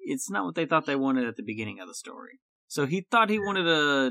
it's 0.00 0.28
not 0.28 0.44
what 0.44 0.56
they 0.56 0.66
thought 0.66 0.84
they 0.86 0.96
wanted 0.96 1.28
at 1.28 1.36
the 1.36 1.44
beginning 1.44 1.78
of 1.80 1.86
the 1.86 1.94
story. 1.94 2.40
So 2.66 2.86
he 2.86 3.06
thought 3.08 3.30
he 3.30 3.38
wanted 3.38 3.68
a 3.68 4.10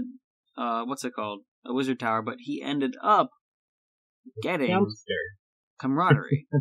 uh, 0.59 0.85
what's 0.85 1.03
it 1.03 1.13
called, 1.13 1.41
a 1.65 1.73
wizard 1.73 1.99
tower, 1.99 2.21
but 2.21 2.35
he 2.39 2.61
ended 2.61 2.95
up 3.03 3.29
getting 4.41 4.69
Dumpster. 4.71 5.21
Camaraderie. 5.79 6.47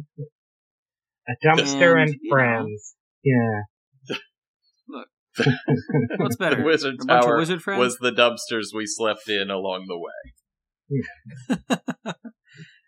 A 1.29 1.33
dumpster 1.45 1.93
And, 2.01 2.11
and, 2.11 2.15
you 2.23 2.31
know. 2.31 2.37
friends. 2.37 2.95
Yeah. 3.25 4.17
Look. 4.89 5.09
What's 6.19 6.37
better, 6.37 6.57
The 6.57 6.63
wizard 6.63 6.95
a 6.95 7.05
bunch 7.05 7.19
of 7.19 7.25
tower 7.27 7.39
wizard 7.39 7.63
friends? 7.63 7.79
was 7.81 7.99
the 8.01 8.13
dumpsters 8.13 8.73
we 8.75 8.85
slept 8.87 9.29
in 9.29 9.51
along 9.51 9.87
the 9.89 9.99
way. 9.99 11.03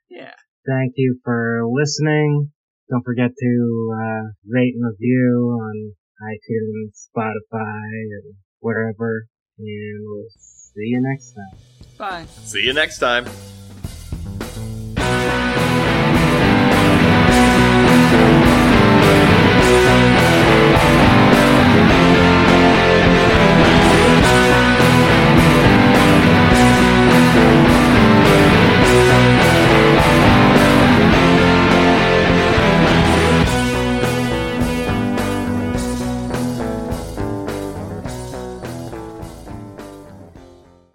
yeah. 0.09 0.33
Thank 0.67 0.93
you 0.97 1.19
for 1.25 1.63
listening. 1.71 2.53
Don't 2.91 3.03
forget 3.05 3.31
to 3.39 3.95
uh, 3.95 4.23
rate 4.49 4.75
and 4.77 4.85
review 4.85 5.59
on 5.61 5.93
iTunes, 6.23 7.09
Spotify, 7.15 7.91
and 7.91 8.35
wherever. 8.61 9.27
And 9.59 10.01
we'll 10.05 10.29
see 10.39 10.85
you 10.87 11.01
next 11.03 11.33
time. 11.35 11.59
Bye. 11.99 12.25
See 12.45 12.63
you 12.63 12.73
next 12.73 12.99
time. 12.99 13.27